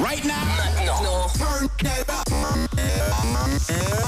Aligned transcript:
Right 0.00 0.24
now. 0.24 0.34
Maintenant. 0.56 1.28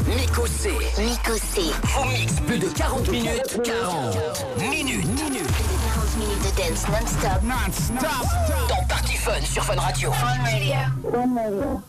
Miko 0.09 0.47
C. 0.47 0.71
Miko 0.99 1.37
C. 1.37 1.73
Au 1.99 2.05
mix 2.07 2.41
plus 2.47 2.59
de 2.59 2.69
40 2.69 3.09
minutes. 3.11 3.61
40 3.63 4.17
minutes. 4.59 5.05
minutes. 5.07 5.47
40 5.95 6.17
minutes 6.19 6.43
de 6.43 6.51
dance 6.57 6.89
non-stop. 6.89 7.43
Non-stop. 7.43 8.27
Dans 8.69 8.85
Party 8.89 9.17
Fun 9.17 9.41
sur 9.43 9.65
Fun 9.65 9.79
Radio. 9.79 10.11
Fun 10.13 10.27
Radio. 10.45 10.75
Fun 11.13 11.37
Radio. 11.37 11.83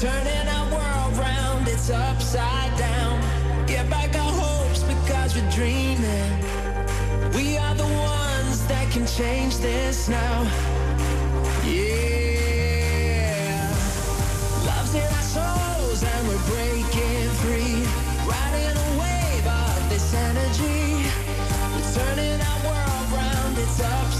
Turning 0.00 0.48
our 0.48 0.66
world 0.70 1.16
round, 1.16 1.68
it's 1.68 1.90
upside 1.90 2.21
change 9.16 9.58
this 9.58 10.08
now. 10.08 10.42
Yeah. 11.66 12.48
Love's 14.64 14.94
in 14.94 15.02
our 15.02 15.22
souls 15.22 16.02
and 16.02 16.28
we're 16.28 16.38
breaking 16.48 17.28
free. 17.42 17.84
Riding 18.26 18.76
a 18.76 18.90
wave 19.00 19.46
of 19.46 19.88
this 19.90 20.14
energy. 20.14 21.04
We're 21.74 21.92
turning 21.92 22.40
our 22.40 22.60
world 22.64 23.12
round, 23.12 23.58
it's 23.58 23.80
upside 23.80 24.11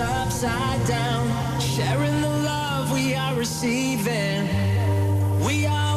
upside 0.00 0.86
down. 0.86 1.60
Sharing 1.60 2.20
the 2.20 2.28
love 2.28 2.92
we 2.92 3.14
are 3.14 3.34
receiving. 3.34 4.46
We 5.44 5.66
are 5.66 5.87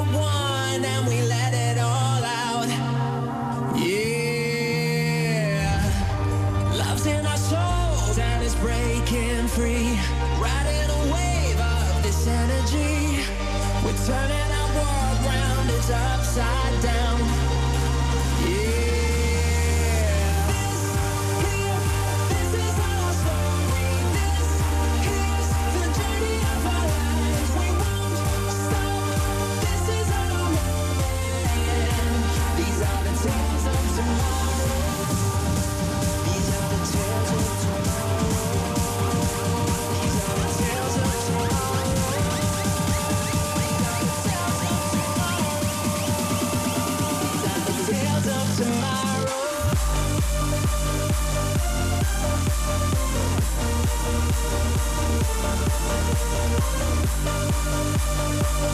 Música 58.32 58.72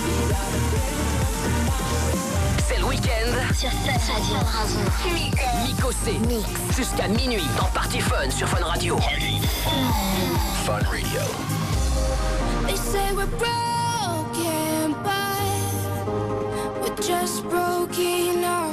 Cuidado. 0.00 0.59
C'est 2.68 2.78
le 2.78 2.84
week-end. 2.84 3.30
Sur 3.54 3.70
Fun 3.70 4.44
Radio. 4.44 5.66
Miko 5.66 5.92
C. 5.92 6.18
Jusqu'à 6.76 7.08
minuit 7.08 7.46
dans 7.58 7.66
Party 7.66 8.00
Fun 8.00 8.30
sur 8.30 8.48
Fun 8.48 8.64
Radio. 8.64 8.96
Fun 10.64 10.80
Radio. 10.90 11.20
They 12.66 12.76
say 12.76 13.12
we're 13.12 13.26
broken, 13.26 14.94
but 15.02 16.80
we're 16.82 16.96
just 17.02 17.42
broken 17.48 18.44
off. 18.44 18.69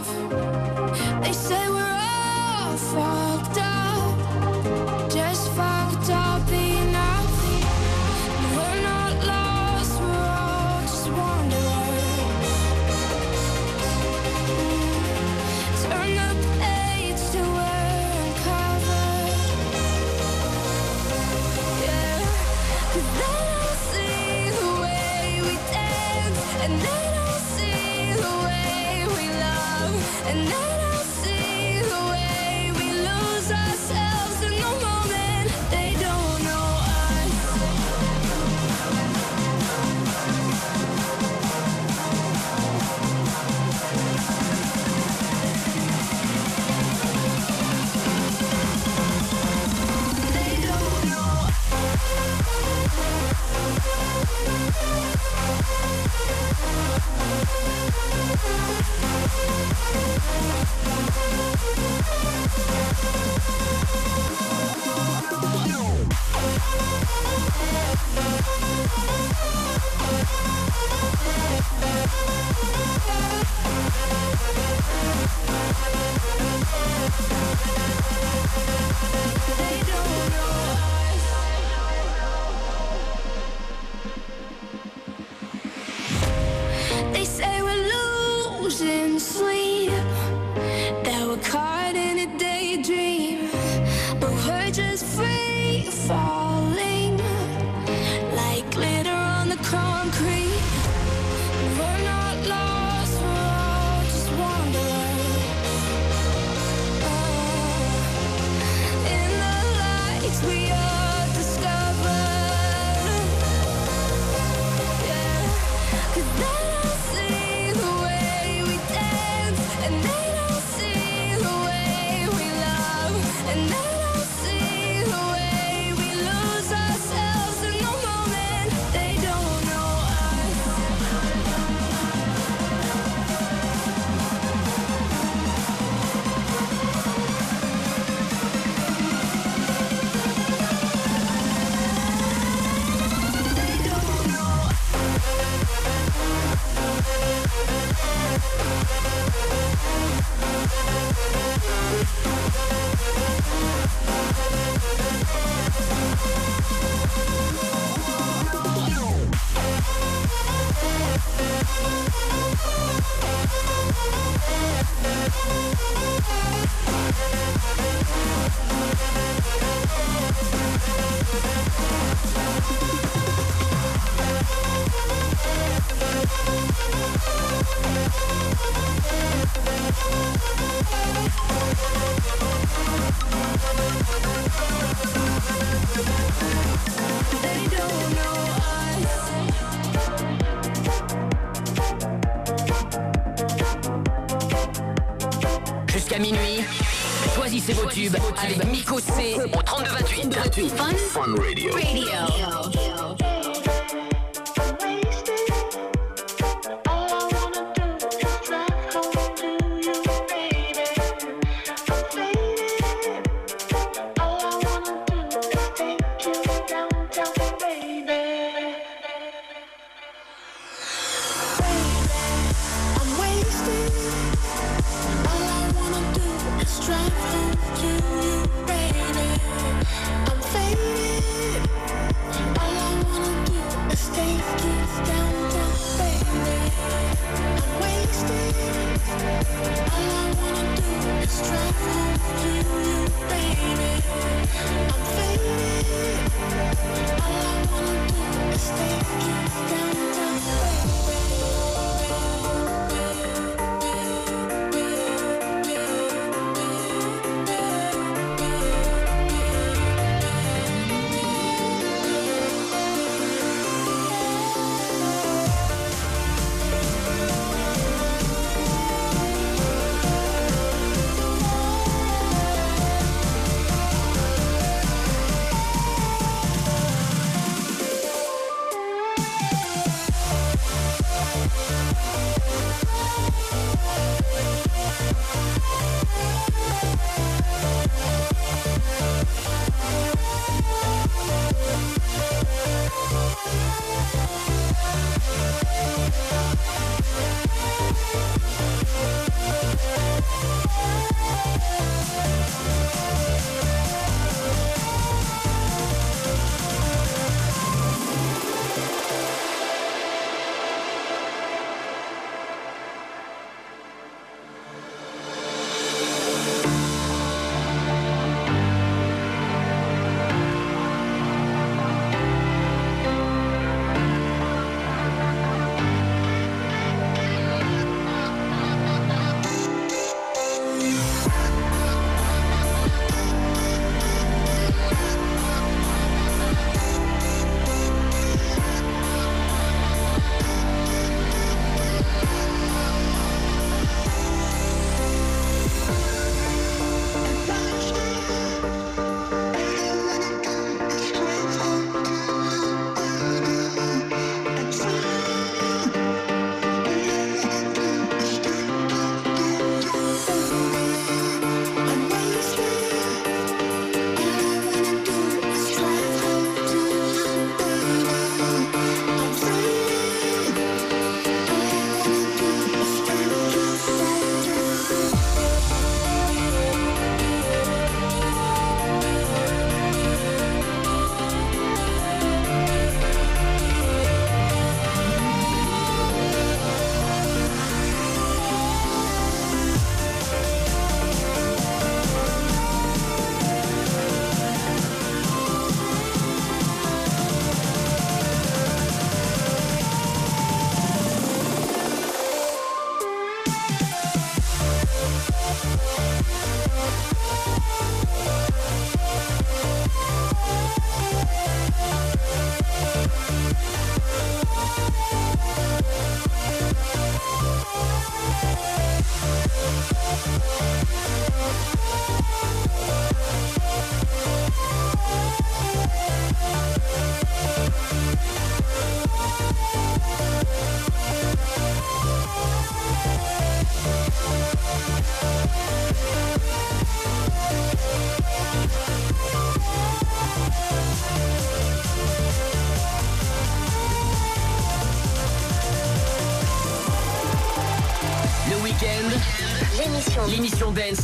Avec 198.48 198.66
Miko 198.72 199.00
C 199.00 199.36
au 199.54 199.62
3228. 199.62 200.74
28. 200.74 200.98
Fun 200.98 201.36
Radio. 201.38 201.72
I'm 201.78 202.27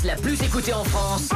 la 0.05 0.15
plus 0.15 0.41
écoutée 0.41 0.73
en 0.73 0.83
France. 0.85 1.32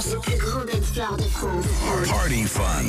France. 0.00 0.16
Party 2.08 2.44
Fun. 2.44 2.84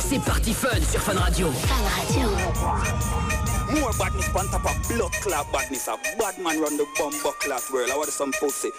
C'est 0.00 0.20
Party 0.20 0.52
Fun 0.52 0.68
sur 0.88 1.00
Fun 1.00 1.18
Radio. 1.18 1.50
Fun 1.50 1.74
Radio. 1.96 2.28
More 3.80 3.92
badness 3.98 4.28
on 4.34 4.48
top 4.50 4.64
of 4.64 4.88
blood 4.88 5.12
clot 5.22 5.46
badness. 5.52 5.88
A 5.88 5.96
bad 6.18 6.38
man 6.38 6.60
run 6.60 6.76
the 6.76 6.84
clot 6.94 7.62
world. 7.72 7.90
I 7.90 7.96
want 7.96 8.10
some 8.10 8.32
pussy. 8.32 8.70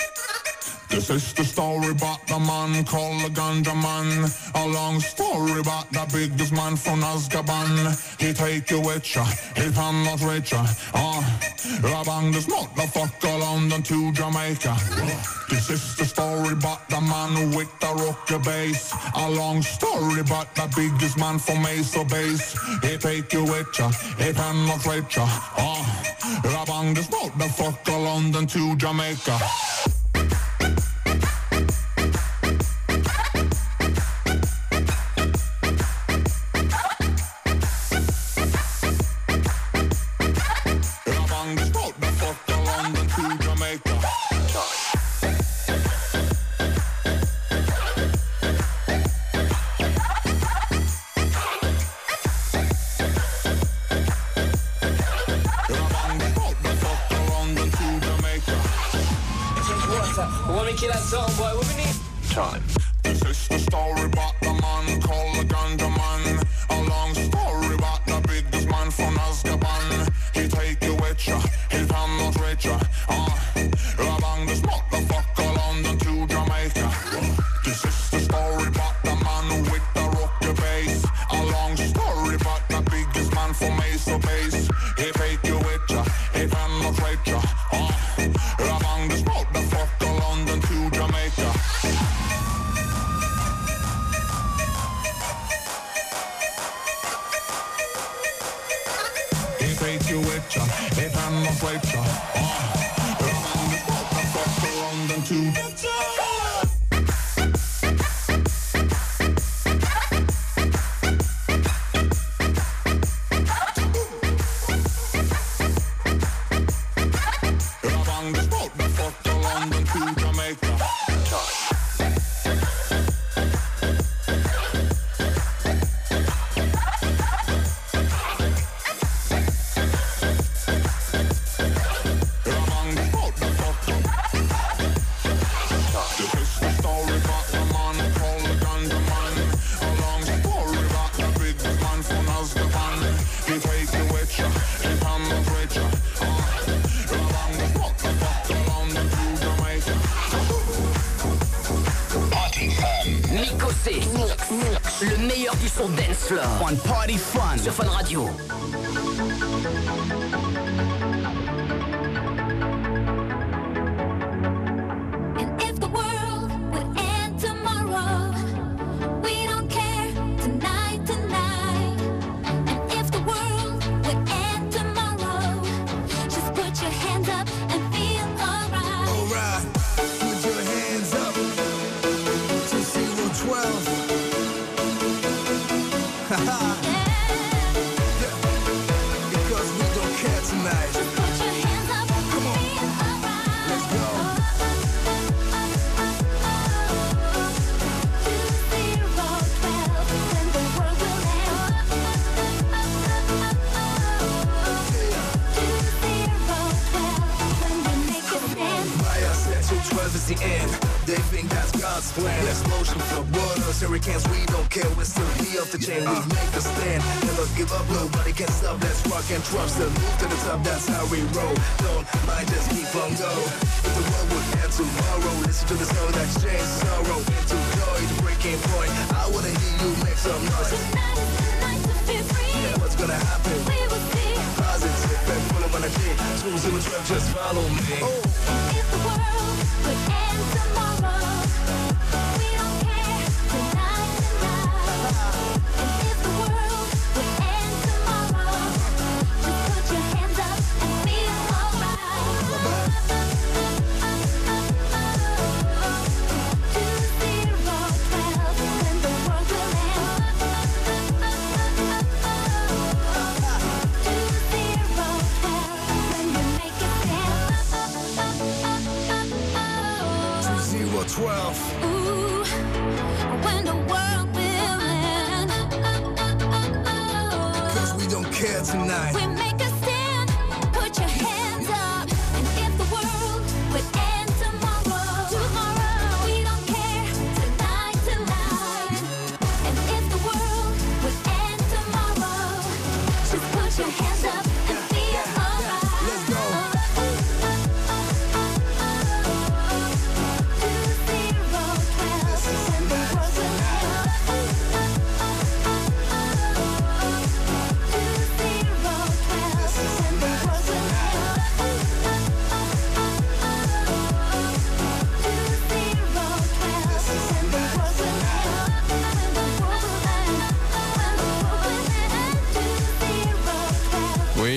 This 0.90 1.10
is 1.10 1.34
the 1.34 1.44
story 1.46 1.90
about 1.90 2.26
the 2.28 2.40
man 2.40 2.84
called 2.86 3.22
the 3.22 3.30
ganja 3.30 3.74
man. 3.74 4.30
A 4.56 4.68
long 4.68 5.00
story 5.00 5.60
about 5.60 5.90
the 5.92 6.06
biggest 6.12 6.52
man 6.52 6.76
from 6.76 7.02
Azkaban. 7.02 7.96
He 8.20 8.34
take 8.34 8.70
you 8.72 8.82
with 8.82 9.16
ya, 9.16 9.26
he 9.56 9.72
pan 9.72 10.04
not 10.04 10.22
richer. 10.22 10.64
Ah, 10.94 11.18
uh, 11.18 11.88
rabang 11.88 12.34
the 12.34 12.42
small 12.42 12.61
the 12.82 12.88
fuck 12.88 13.24
London 13.24 13.84
to 13.84 14.12
Jamaica. 14.12 14.76
This 15.50 15.70
is 15.70 15.96
the 15.98 16.06
story 16.06 16.54
about 16.54 16.90
the 16.90 17.00
man 17.02 17.52
with 17.56 17.72
the 17.80 17.88
rocker 17.88 18.40
bass. 18.40 18.94
A 19.16 19.30
long 19.30 19.62
story 19.62 20.22
about 20.22 20.54
the 20.56 20.72
biggest 20.76 21.18
man 21.18 21.38
from 21.38 21.62
Mesa 21.62 22.04
Base. 22.06 22.58
He 22.82 22.98
take 22.98 23.34
you 23.34 23.44
with 23.44 23.68
ya, 23.78 23.90
he 24.18 24.34
penetrate 24.34 25.16
ya. 25.16 25.26
Ah, 25.28 26.02
uh, 26.44 26.94
the 26.94 27.04
smoke 27.04 27.38
the 27.38 27.50
fuck 27.50 27.88
London 27.88 28.48
to 28.48 28.76
Jamaica. 28.76 29.71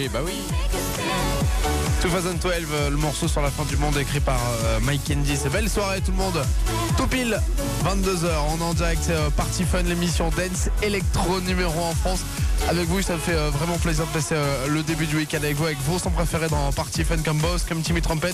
bah 0.08 0.20
oui. 0.24 0.32
2012, 2.02 2.50
euh, 2.72 2.90
le 2.90 2.96
morceau 2.96 3.28
sur 3.28 3.40
la 3.40 3.50
fin 3.50 3.64
du 3.64 3.76
monde 3.76 3.96
écrit 3.96 4.20
par 4.20 4.38
euh, 4.64 4.78
Mike 4.82 5.02
Candy. 5.08 5.36
C'est 5.36 5.50
belle 5.50 5.70
soirée 5.70 6.00
tout 6.00 6.10
le 6.10 6.18
monde. 6.18 6.44
Tout 6.98 7.06
pile, 7.06 7.40
22h, 7.84 8.28
on 8.50 8.58
est 8.58 8.62
en 8.62 8.74
direct. 8.74 9.08
Euh, 9.08 9.30
Party 9.30 9.64
Fun, 9.64 9.82
l'émission 9.82 10.28
Dance 10.30 10.68
Electro 10.82 11.40
numéro 11.40 11.80
en 11.80 11.94
France. 11.94 12.20
Avec 12.68 12.88
vous, 12.88 13.00
ça 13.02 13.14
me 13.14 13.18
fait 13.18 13.34
vraiment 13.50 13.78
plaisir 13.78 14.06
de 14.06 14.10
passer 14.10 14.36
le 14.68 14.82
début 14.82 15.06
du 15.06 15.16
week-end 15.16 15.38
avec 15.38 15.56
vous, 15.56 15.64
avec 15.64 15.78
vos 15.80 15.98
sons 15.98 16.10
préférés 16.10 16.48
dans 16.48 16.72
Party 16.72 17.04
Fun 17.04 17.18
comme 17.18 17.38
Boss, 17.38 17.64
comme 17.64 17.82
Timmy 17.82 18.00
Trumpet, 18.00 18.32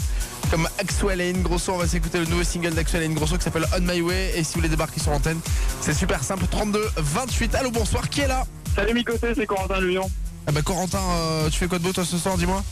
comme 0.51 0.69
Axwell 0.79 1.21
et 1.21 1.33
Grosso. 1.33 1.73
On 1.73 1.79
va 1.79 1.87
s'écouter 1.87 2.19
le 2.19 2.27
nouveau 2.27 2.45
single 2.45 2.75
d'Axwell 2.75 3.03
et 3.03 3.09
Grosso 3.09 3.37
qui 3.37 3.45
s'appelle 3.45 3.67
On 3.77 3.81
My 3.81 4.01
Way. 4.01 4.33
Et 4.37 4.45
si 4.45 4.55
vous 4.55 4.61
voulez 4.61 4.69
débarquer 4.69 5.01
sur 5.01 5.11
l'antenne, 5.11 5.41
c'est 5.81 5.95
super 5.95 6.23
simple. 6.23 6.45
32 6.51 6.81
28. 6.97 7.55
Allô, 7.55 7.71
bonsoir, 7.71 8.09
qui 8.09 8.21
est 8.21 8.29
là? 8.29 8.45
Salut 8.75 8.95
Micoté, 8.95 9.33
c'est 9.35 9.47
Corentin 9.47 9.81
Lyon. 9.81 10.09
Ah 10.51 10.53
bah 10.53 10.63
Corentin, 10.63 10.99
euh, 10.99 11.49
tu 11.49 11.61
fais 11.61 11.69
quoi 11.69 11.79
de 11.79 11.85
beau 11.85 11.93
toi 11.93 12.05
ce 12.05 12.19
soir, 12.19 12.37
dis-moi? 12.37 12.65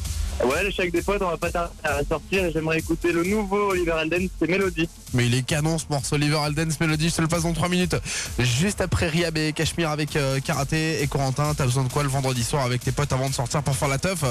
Ouais, 0.44 0.64
le 0.64 0.70
chèque 0.72 0.90
des 0.90 1.00
potes, 1.00 1.22
on 1.22 1.30
va 1.30 1.36
pas 1.36 1.48
tarder 1.48 1.72
à 1.84 2.02
sortir 2.02 2.44
et 2.46 2.50
j'aimerais 2.50 2.80
écouter 2.80 3.12
le 3.12 3.22
nouveau 3.22 3.70
Oliver 3.70 3.92
Alden, 3.92 4.28
c'est 4.36 4.48
Mélodie. 4.48 4.88
Mais 5.14 5.26
il 5.26 5.34
est 5.36 5.42
canon 5.42 5.78
ce 5.78 5.84
morceau, 5.88 6.16
Oliver 6.16 6.40
Eldens, 6.44 6.74
Mélodie, 6.80 7.08
je 7.08 7.14
te 7.14 7.20
le 7.22 7.28
passe 7.28 7.44
dans 7.44 7.52
3 7.52 7.68
minutes. 7.68 7.94
Juste 8.40 8.80
après 8.80 9.06
Riab 9.06 9.38
et 9.38 9.52
Cachemire 9.52 9.90
avec 9.90 10.16
euh, 10.16 10.40
Karaté 10.40 11.00
et 11.00 11.06
Corentin, 11.06 11.54
t'as 11.54 11.66
besoin 11.66 11.84
de 11.84 11.92
quoi 11.92 12.02
le 12.02 12.08
vendredi 12.08 12.42
soir 12.42 12.64
avec 12.64 12.82
tes 12.82 12.90
potes 12.90 13.12
avant 13.12 13.28
de 13.28 13.34
sortir 13.34 13.62
pour 13.62 13.76
faire 13.76 13.86
la 13.86 13.98
teuf? 13.98 14.24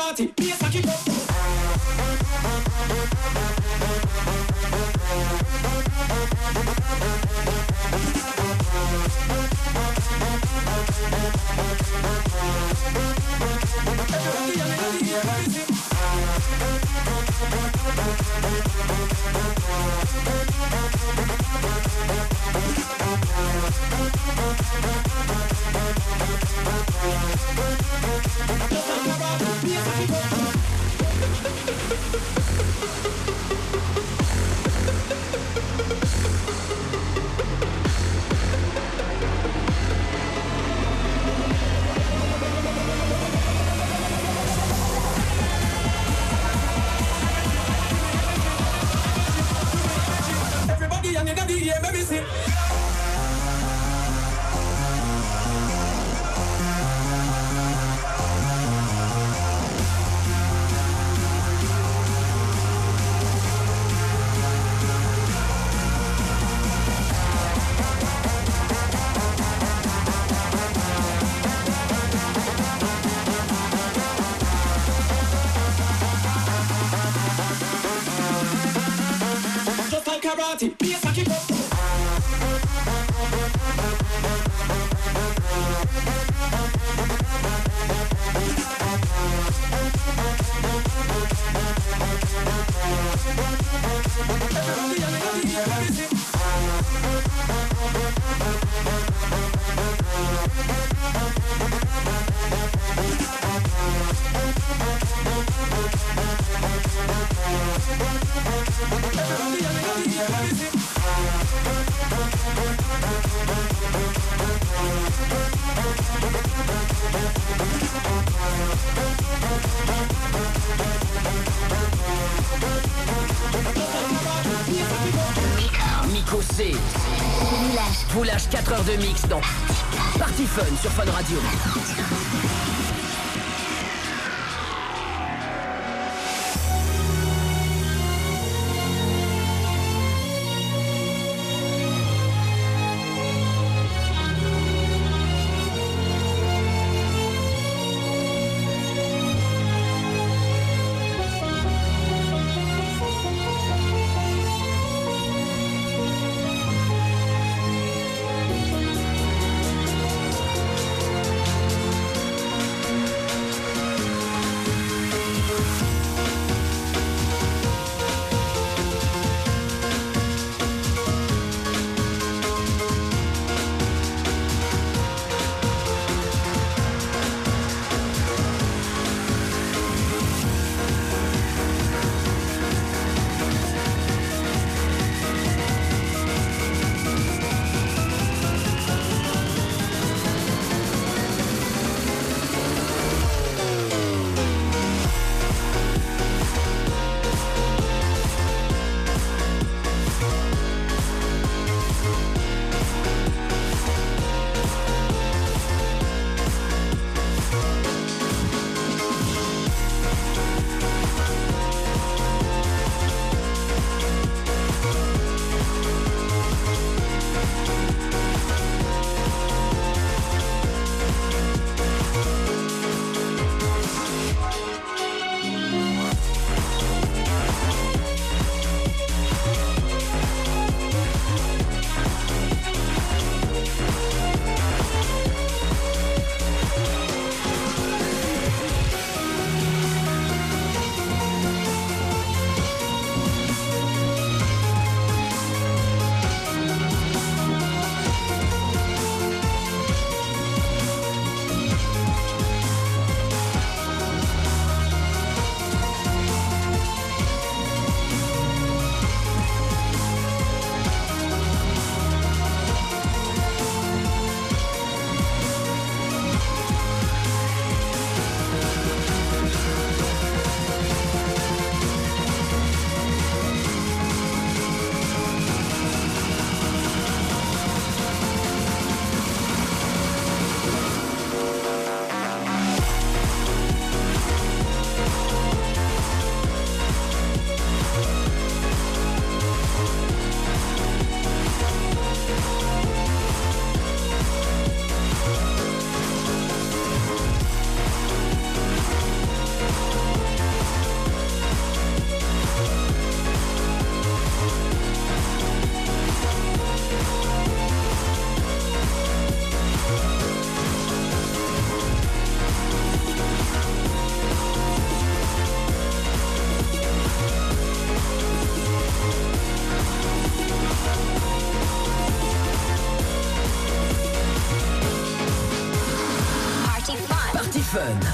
Karate, 0.00 0.32
yes, 0.38 0.62
I 0.62 0.70
keep 0.70 0.86
up. 0.86 1.10
Everybody 24.72 25.39
Los 25.90 25.98
amaba, 28.90 29.30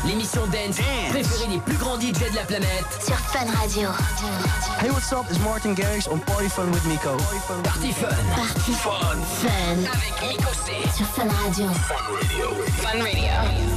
L'émission 0.06 0.42
Dance 0.46 0.78
préférée 1.10 1.48
des 1.48 1.58
plus 1.58 1.76
grands 1.76 1.98
DJ 1.98 2.12
de 2.30 2.36
la 2.36 2.42
planète. 2.42 2.84
Sur 3.04 3.16
Fun 3.16 3.46
Radio. 3.60 3.88
Hey, 4.80 4.90
what's 4.90 5.12
up? 5.12 5.26
It's 5.30 5.38
Martin 5.40 5.74
Garrix 5.74 6.08
on 6.08 6.18
Party 6.18 6.48
Fun 6.48 6.70
with 6.70 6.84
Miko. 6.86 7.16
Party 7.64 7.92
Fun. 7.92 8.08
Party 8.34 8.72
Fun. 8.72 9.16
Fun. 9.40 9.78
Avec 9.92 10.14
Miko 10.28 10.50
C. 10.64 10.72
Sur 10.96 11.06
Fun 11.06 11.28
Radio. 11.44 11.66
Fun 12.82 13.02
Radio. 13.02 13.75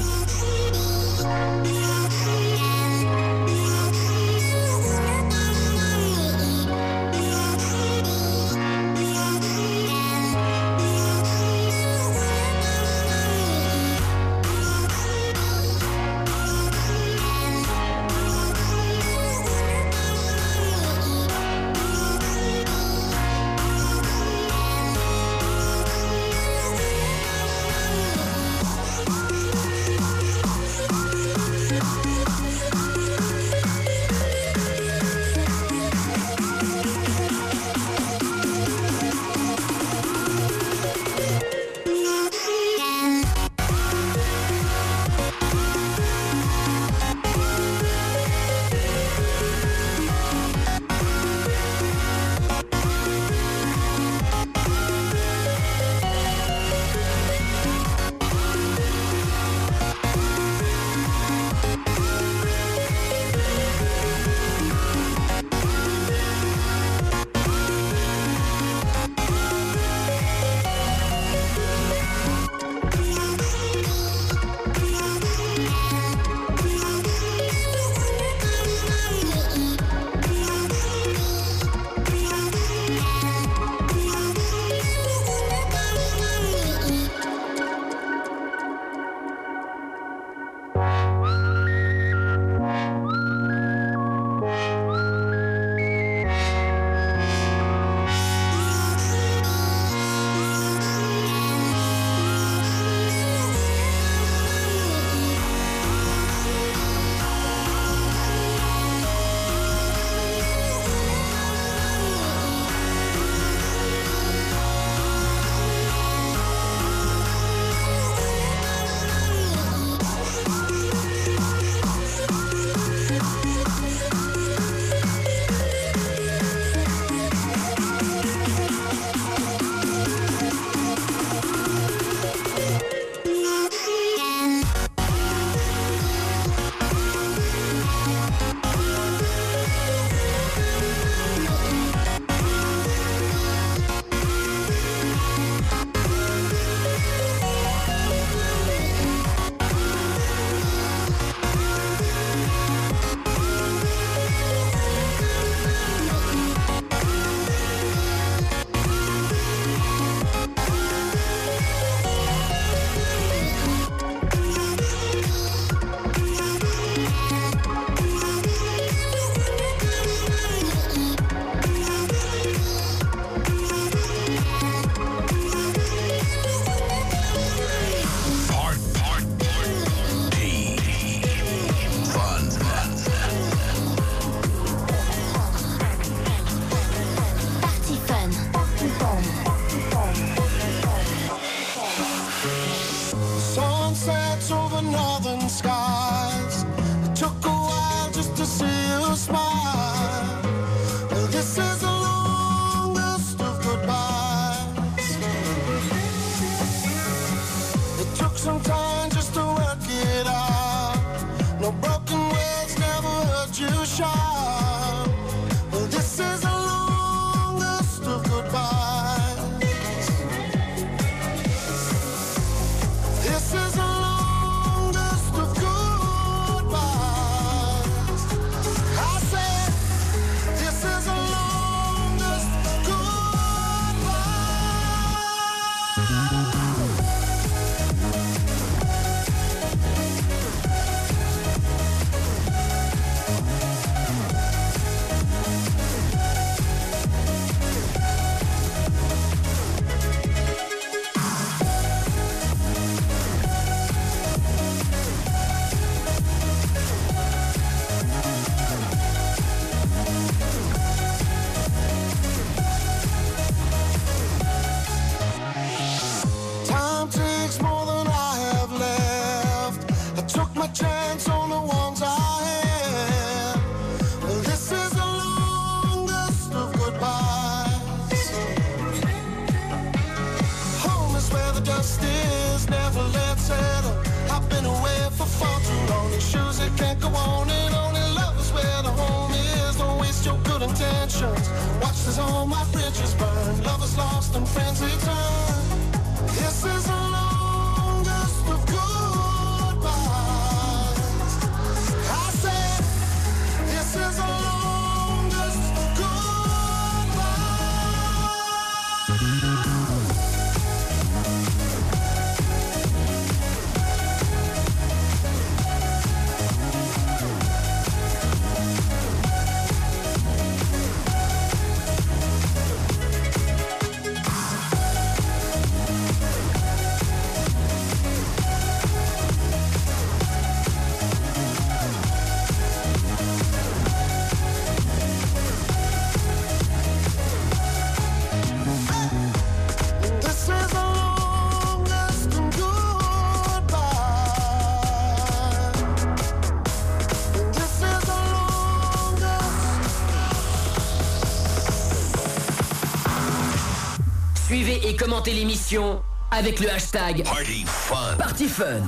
L'émission 355.25 356.01
avec 356.32 356.60
le 356.62 356.71
hashtag 356.71 357.23
Party 357.23 357.65
Fun. 357.65 358.15
Party 358.17 358.47
Fun. 358.47 358.88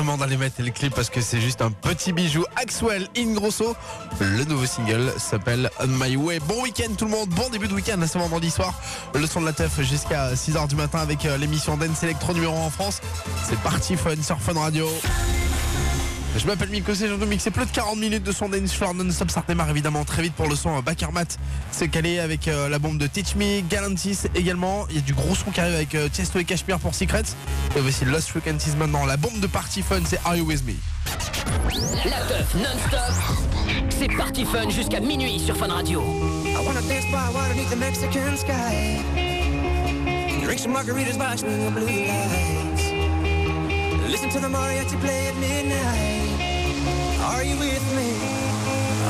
Vraiment 0.00 0.16
d'aller 0.16 0.38
mettre 0.38 0.62
le 0.62 0.70
clip 0.70 0.94
parce 0.94 1.10
que 1.10 1.20
c'est 1.20 1.42
juste 1.42 1.60
un 1.60 1.70
petit 1.70 2.12
bijou. 2.12 2.42
Axwell 2.56 3.06
in 3.18 3.34
grosso, 3.34 3.76
le 4.18 4.44
nouveau 4.44 4.64
single 4.64 5.12
s'appelle 5.18 5.68
On 5.78 5.88
My 5.88 6.16
Way. 6.16 6.40
Bon 6.40 6.62
week-end 6.62 6.94
tout 6.96 7.04
le 7.04 7.10
monde, 7.10 7.28
bon 7.28 7.50
début 7.50 7.68
de 7.68 7.74
week-end, 7.74 7.98
c'est 8.06 8.18
vendredi 8.18 8.50
soir. 8.50 8.72
Le 9.14 9.26
son 9.26 9.42
de 9.42 9.46
la 9.46 9.52
teuf 9.52 9.78
jusqu'à 9.82 10.32
6h 10.32 10.68
du 10.68 10.74
matin 10.74 11.00
avec 11.00 11.26
euh, 11.26 11.36
l'émission 11.36 11.76
Dance 11.76 12.02
Electro 12.02 12.32
numéro 12.32 12.56
1 12.56 12.60
en 12.60 12.70
France. 12.70 13.02
C'est 13.46 13.58
parti 13.58 13.94
fun 13.94 14.16
sur 14.22 14.40
Fun 14.40 14.58
Radio. 14.58 14.88
Je 16.38 16.46
m'appelle 16.46 16.70
Miko, 16.70 16.94
c'est 16.94 17.08
Jean 17.08 17.18
mixé 17.18 17.50
plus 17.50 17.66
de 17.66 17.70
40 17.70 17.98
minutes 17.98 18.22
de 18.22 18.32
son 18.32 18.48
dance 18.48 18.72
floor 18.72 18.94
non-stop. 18.94 19.30
Ça 19.30 19.40
redémarre 19.40 19.68
évidemment 19.68 20.06
très 20.06 20.22
vite 20.22 20.32
pour 20.32 20.48
le 20.48 20.56
son 20.56 20.78
euh, 20.78 20.80
Bakermat. 20.80 21.26
C'est 21.72 21.88
calé 21.88 22.20
avec 22.20 22.48
euh, 22.48 22.70
la 22.70 22.78
bombe 22.78 22.96
de 22.96 23.06
Teach 23.06 23.34
Me, 23.34 23.60
Galantis 23.68 24.20
également. 24.34 24.86
Il 24.88 24.96
y 24.96 24.98
a 24.98 25.02
du 25.02 25.12
gros 25.12 25.34
son 25.34 25.50
qui 25.50 25.60
arrive 25.60 25.74
avec 25.74 25.94
Tiesto 26.10 26.38
et 26.38 26.44
Cashmere 26.44 26.78
pour 26.78 26.94
Secrets. 26.94 27.34
Et 27.76 27.80
aussi 27.80 28.04
Lost 28.04 28.28
Frequencies 28.28 28.76
maintenant. 28.76 29.06
La 29.06 29.16
bombe 29.16 29.40
de 29.40 29.46
Party 29.46 29.82
Fun, 29.82 30.00
c'est 30.04 30.20
Are 30.24 30.36
You 30.36 30.44
With 30.44 30.64
Me? 30.64 30.74
La 32.04 32.20
teuf 32.26 32.54
non-stop. 32.54 33.40
C'est 33.90 34.08
parti 34.16 34.44
fun 34.44 34.68
jusqu'à 34.70 35.00
minuit 35.00 35.38
sur 35.38 35.56
Fun 35.56 35.68
Radio. 35.68 36.00
I 36.00 36.56
wanna 36.66 36.80
dance 36.82 37.04
by 37.06 37.32
water 37.32 37.54
beneath 37.54 37.70
the 37.70 37.76
Mexican 37.76 38.36
sky. 38.36 39.02
Drink 40.42 40.58
some 40.58 40.72
margaritas 40.72 41.18
by 41.18 41.36
swinging 41.36 41.72
blue 41.72 41.86
lights. 41.86 42.92
Listen 44.10 44.30
to 44.30 44.40
the 44.40 44.48
mariachi 44.48 44.98
play 45.00 45.28
at 45.28 45.36
midnight. 45.36 46.40
Are 47.22 47.44
you 47.44 47.56
with 47.58 47.94
me? 47.94 48.14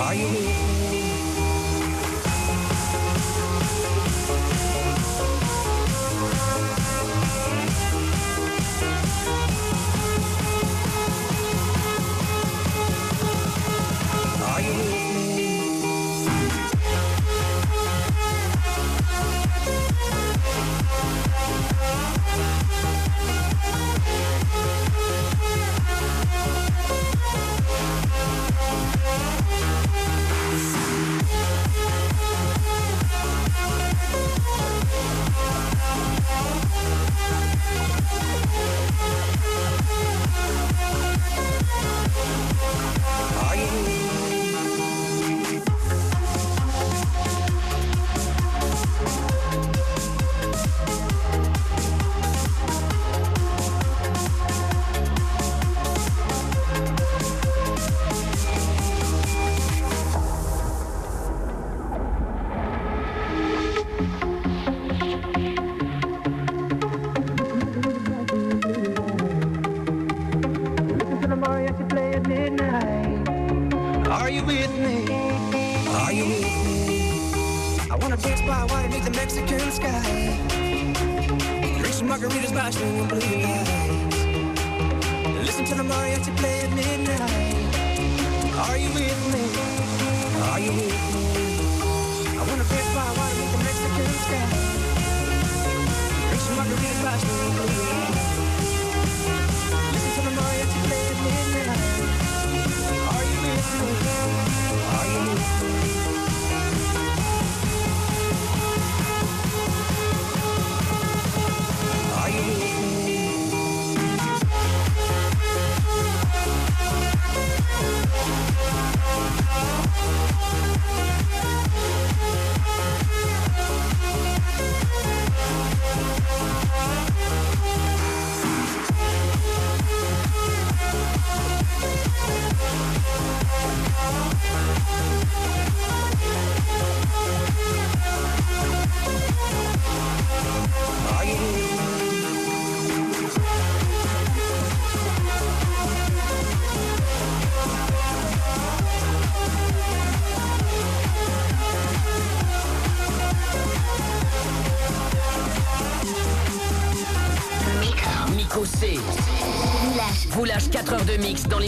Are 0.02 0.14
you 0.14 0.28
with 0.28 0.64
me? 0.64 0.69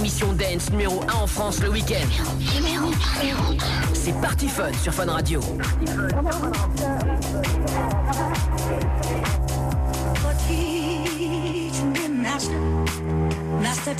L'émission 0.03 0.33
Dance 0.33 0.69
numéro 0.73 1.01
1 1.03 1.23
en 1.23 1.27
France 1.29 1.61
le 1.61 1.71
week-end. 1.71 2.09
C'est 3.95 4.21
parti 4.21 4.49
fun 4.49 4.73
sur 4.83 4.93
Fun 4.93 5.07
Radio. 5.07 5.41
Master, 12.21 12.59
Master, 13.63 13.95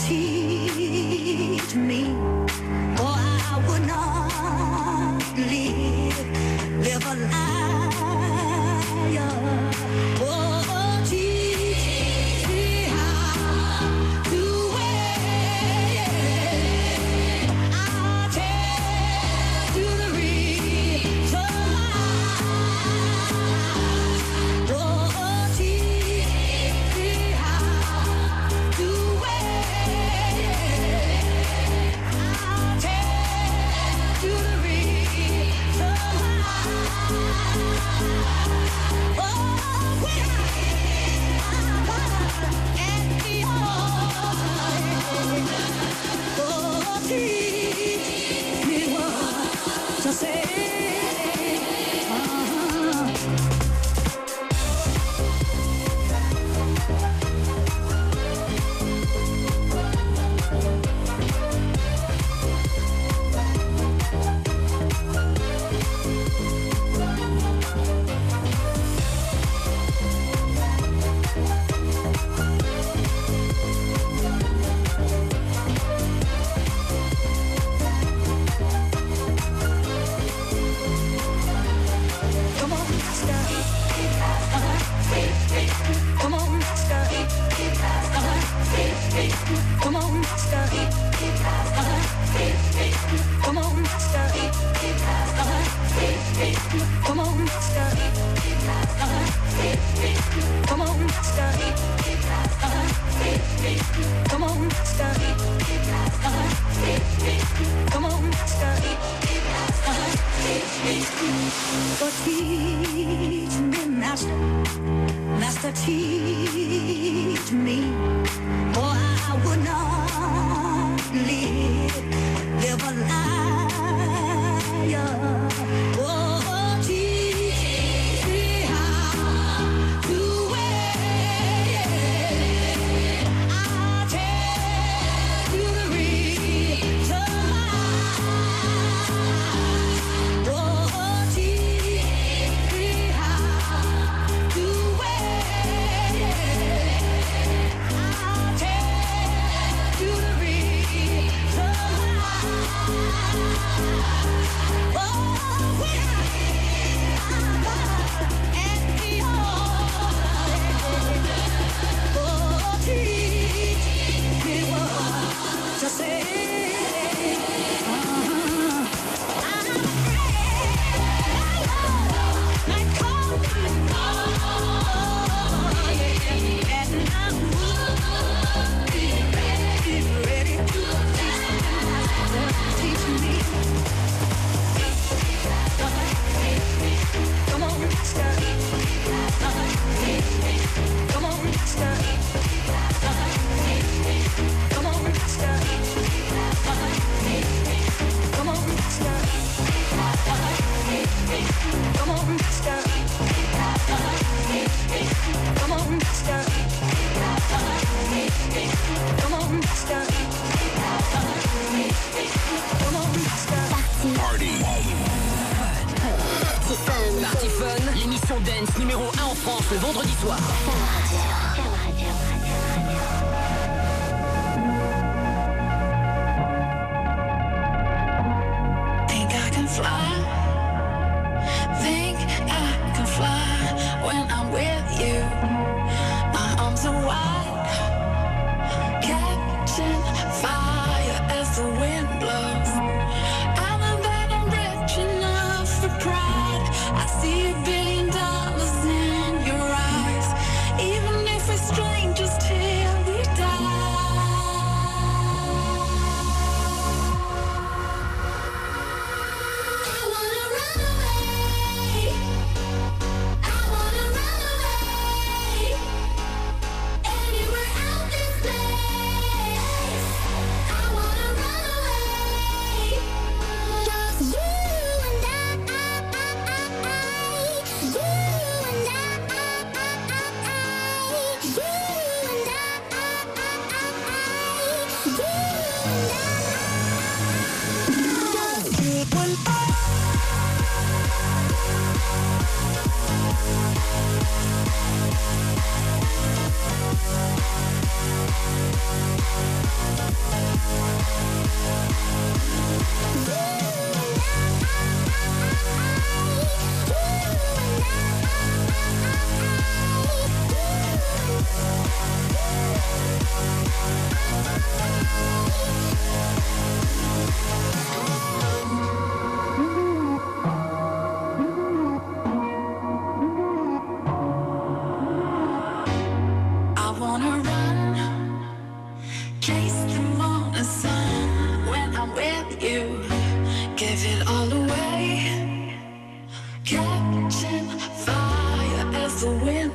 Come 89.81 89.92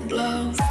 the 0.10 0.67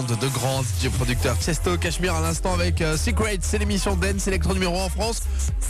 de 0.00 0.28
grands 0.28 0.62
DJ 0.62 0.88
producteurs 0.88 1.36
Tiesto, 1.36 1.76
Cachemire 1.76 2.14
à 2.14 2.22
l'instant 2.22 2.54
avec 2.54 2.80
euh, 2.80 2.96
Secret, 2.96 3.38
c'est 3.42 3.58
l'émission 3.58 3.94
Dance 3.94 4.26
Electro 4.26 4.54
numéro 4.54 4.80
1 4.80 4.84
en 4.84 4.88
France. 4.88 5.20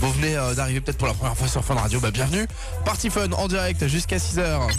Vous 0.00 0.12
venez 0.12 0.36
euh, 0.36 0.54
d'arriver 0.54 0.80
peut-être 0.80 0.98
pour 0.98 1.08
la 1.08 1.14
première 1.14 1.36
fois 1.36 1.48
sur 1.48 1.64
Fun 1.64 1.74
Radio, 1.74 1.98
bah 1.98 2.12
bienvenue. 2.12 2.46
Party 2.84 3.10
Fun 3.10 3.32
en 3.32 3.48
direct 3.48 3.88
jusqu'à 3.88 4.18
6h. 4.18 4.70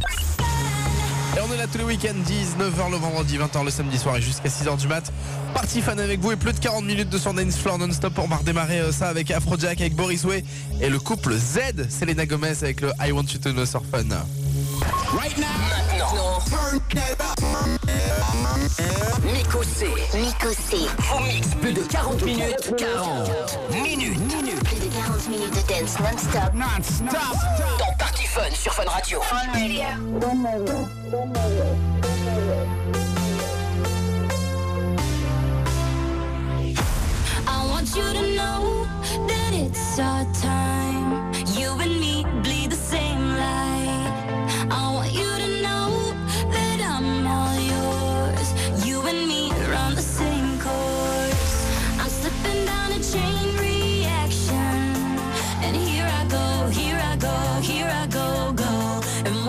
Et 1.36 1.40
on 1.42 1.54
est 1.54 1.58
là 1.58 1.68
tous 1.70 1.78
les 1.78 1.84
week-ends, 1.84 2.16
19h 2.26 2.90
le 2.90 2.96
vendredi, 2.96 3.38
20h 3.38 3.66
le 3.66 3.72
samedi 3.72 3.98
soir 3.98 4.16
et 4.16 4.22
jusqu'à 4.22 4.48
6h 4.48 4.78
du 4.78 4.88
mat. 4.88 5.12
Party 5.54 5.82
Fun 5.82 5.98
avec 5.98 6.22
vous 6.22 6.32
et 6.32 6.38
plus 6.38 6.54
de 6.54 6.60
40 6.60 6.86
minutes 6.86 7.10
de 7.10 7.18
son 7.18 7.34
dance 7.34 7.58
floor 7.58 7.78
non-stop. 7.80 8.18
On 8.20 8.28
va 8.28 8.38
redémarrer 8.38 8.80
euh, 8.80 8.92
ça 8.94 9.10
avec 9.10 9.30
Afrojack, 9.30 9.82
avec 9.82 9.94
Boris 9.94 10.24
Way 10.24 10.46
et 10.80 10.88
le 10.88 11.00
couple 11.00 11.36
Z, 11.36 11.90
Selena 11.90 12.26
Gomez 12.26 12.56
avec 12.62 12.80
le 12.80 12.94
I 13.02 13.12
Want 13.12 13.24
You 13.24 13.40
To 13.40 13.52
Know 13.52 13.66
sur 13.66 13.84
Fun. 13.92 14.08
Right 15.18 15.38
now. 15.38 16.33
Miko 19.24 19.64
C. 19.64 19.88
Miko 20.14 20.52
C. 20.52 20.78
Vous 20.98 21.24
mix 21.24 21.48
plus 21.56 21.74
de 21.74 21.82
40 21.82 22.22
minutes. 22.24 22.74
40 22.78 23.72
minutes. 23.72 24.20
minutes. 24.20 24.64
Plus 24.64 24.80
de 24.80 24.94
40 24.94 25.30
minutes 25.30 25.52
de 25.52 25.74
dance 25.74 26.00
non-stop. 26.00 26.54
Non-stop. 26.54 27.38
Dans 27.80 27.98
Party 27.98 28.26
Fun 28.28 28.42
sur 28.54 28.74
Fun 28.74 28.84
Radio. 28.88 29.22
Fun 29.22 29.52
Radio. 29.54 29.84
I 37.46 37.68
want 37.70 37.96
you 37.96 38.14
to 38.14 38.36
know 38.36 38.88
that 39.28 39.54
it's 39.54 40.00
our 40.00 40.26
time. 40.42 41.03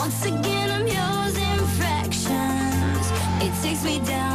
Once 0.04 0.26
again 0.26 0.70
I'm 0.70 0.86
yours 0.86 1.34
in 1.48 1.60
fractions. 1.78 3.06
It 3.44 3.52
takes 3.62 3.82
me 3.82 4.00
down, 4.00 4.33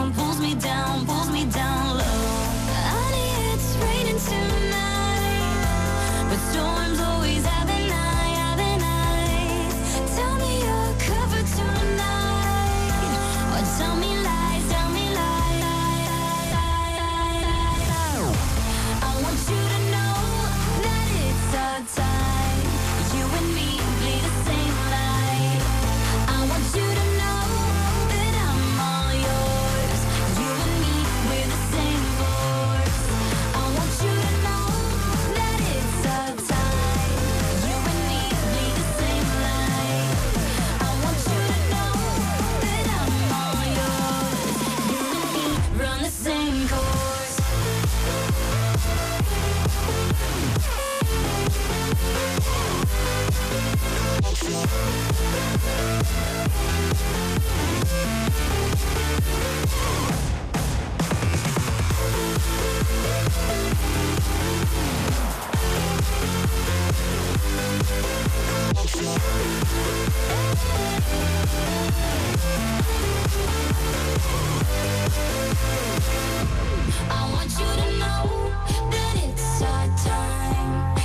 I 54.62 54.66
want 77.32 77.52
you 77.52 77.66
to 77.66 77.98
know 77.98 78.52
that 78.92 79.16
it's 79.24 79.62
our 79.62 79.88
time. 80.06 80.99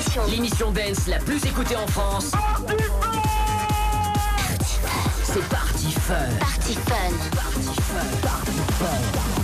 L'émission. 0.00 0.26
l'émission 0.30 0.70
dance 0.70 1.06
la 1.08 1.18
plus 1.18 1.44
écoutée 1.44 1.76
en 1.76 1.86
France. 1.88 2.32
C'est 5.24 5.46
Party 5.50 5.92
Fun. 5.92 6.14
Party 6.38 6.74
Fun. 6.74 6.94
Party 7.36 7.80
Fun. 7.82 8.20
Party 8.22 8.60
Fun. 8.78 9.39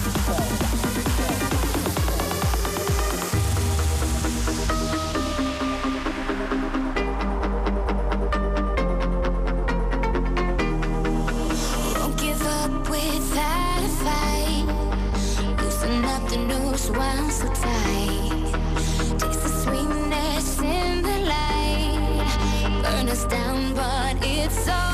it's 24.47 24.69
all 24.69 24.86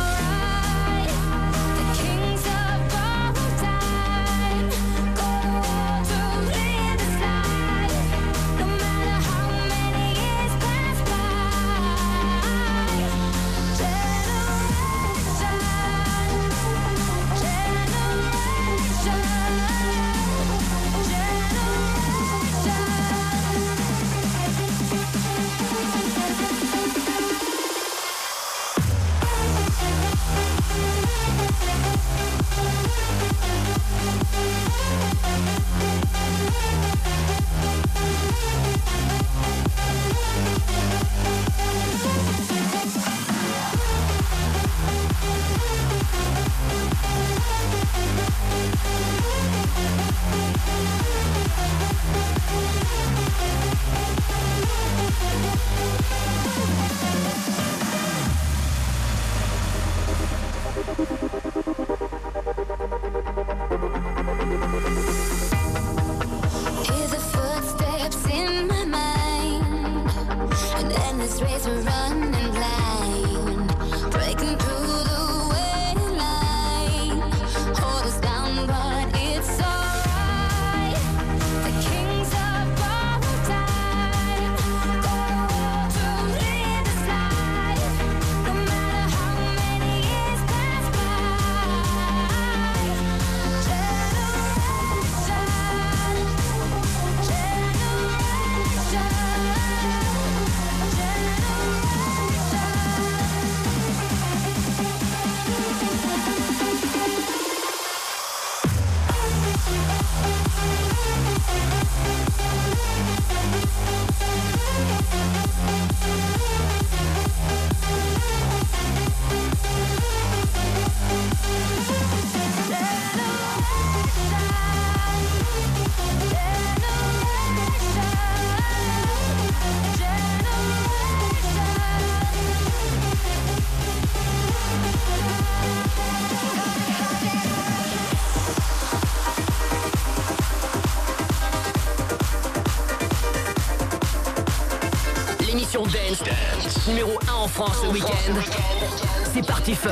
Fun. 149.74 149.90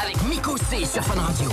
Avec 0.00 0.22
Miko 0.28 0.56
C 0.56 0.84
sur 0.84 1.02
Fun 1.02 1.20
Radio. 1.20 1.48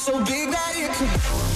so 0.00 0.18
big 0.24 0.50
that 0.50 0.72
it 0.76 0.90
could 0.92 1.49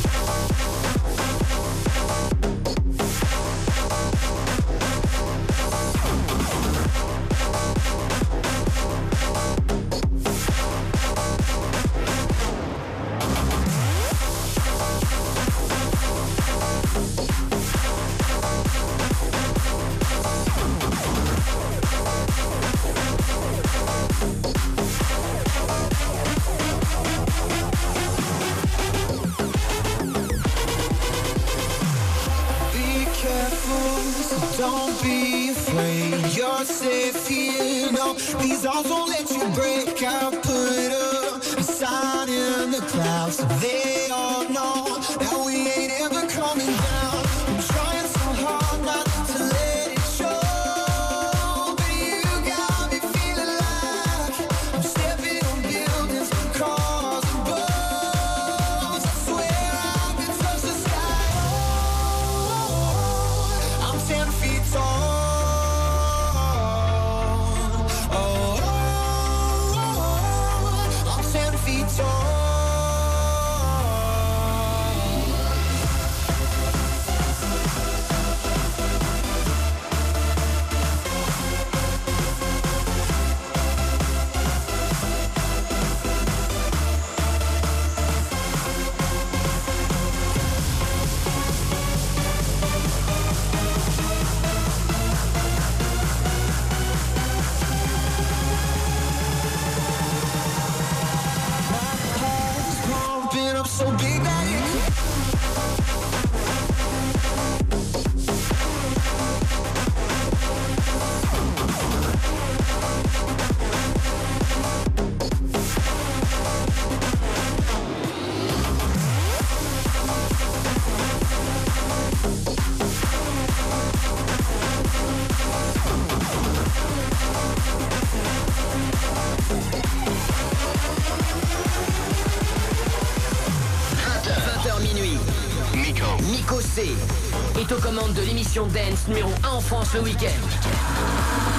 dance 138.63 139.09
numéro 139.09 139.31
1 139.43 139.57
en 139.57 139.61
France 139.61 139.95
le 139.95 140.01
week-end. 140.01 140.29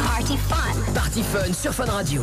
Party 0.06 0.38
Fun. 0.38 0.94
Party 0.94 1.24
Fun 1.24 1.52
sur 1.52 1.74
fun 1.74 1.92
Radio. 1.92 2.22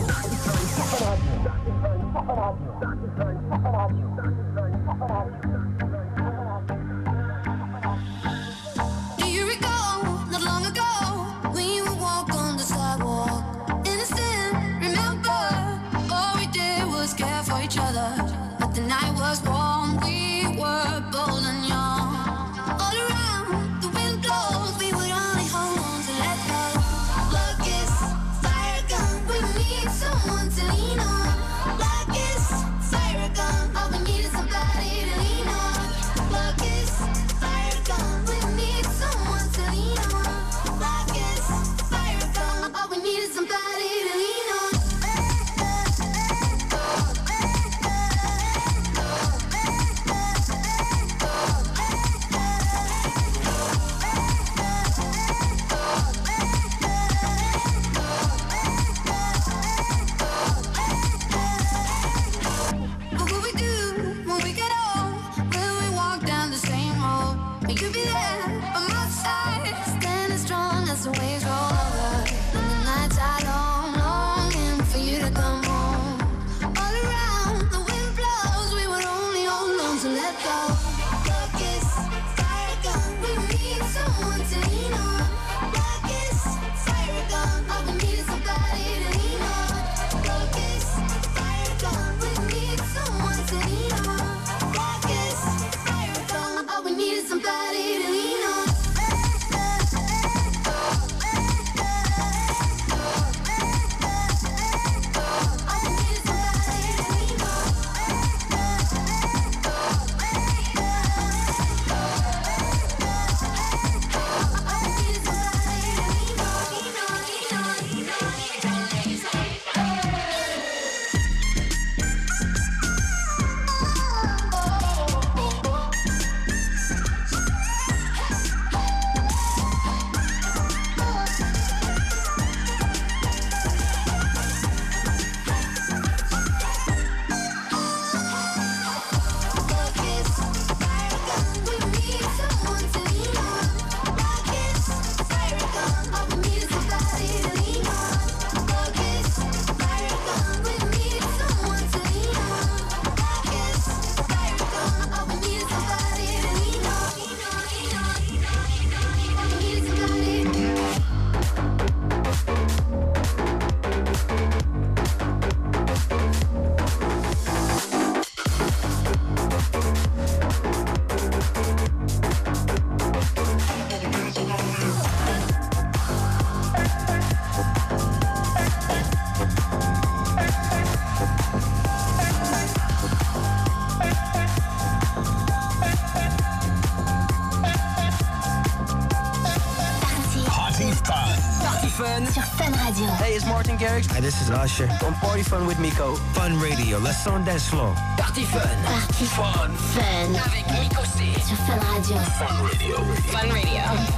Hi, 194.10 194.20
this 194.20 194.40
is 194.42 194.50
Usher. 194.50 194.88
On 195.04 195.14
Party 195.14 195.42
Fun 195.42 195.66
with 195.66 195.78
Miko. 195.78 196.16
Fun 196.34 196.58
Radio. 196.58 196.98
Let's 196.98 197.24
dance 197.24 197.68
floor. 197.68 197.94
Party 198.18 198.44
Fun. 198.44 198.62
Party 198.84 199.24
Fun. 199.24 199.72
Fun. 199.72 200.34
Avec 200.34 200.66
Miko 200.80 201.02
C. 201.04 201.32
Sur 201.40 201.56
Fun 201.66 201.78
Radio. 201.78 202.16
Fun 202.38 202.62
Radio. 202.64 202.96
Fun 202.96 203.48
Radio. 203.50 203.78
Fun 203.78 203.94
Radio. 203.94 204.11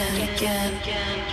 Again 0.00 0.42
and 0.42 0.82
again. 0.82 1.23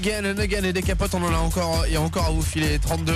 Again 0.00 0.38
again 0.38 0.64
et 0.64 0.72
des 0.72 0.80
capotes 0.80 1.12
on 1.12 1.22
en 1.22 1.34
a 1.34 1.36
encore 1.36 1.84
il 1.86 1.92
y 1.92 1.96
a 1.96 2.00
encore 2.00 2.24
à 2.24 2.30
vous 2.30 2.40
filer. 2.40 2.78
32 2.78 3.12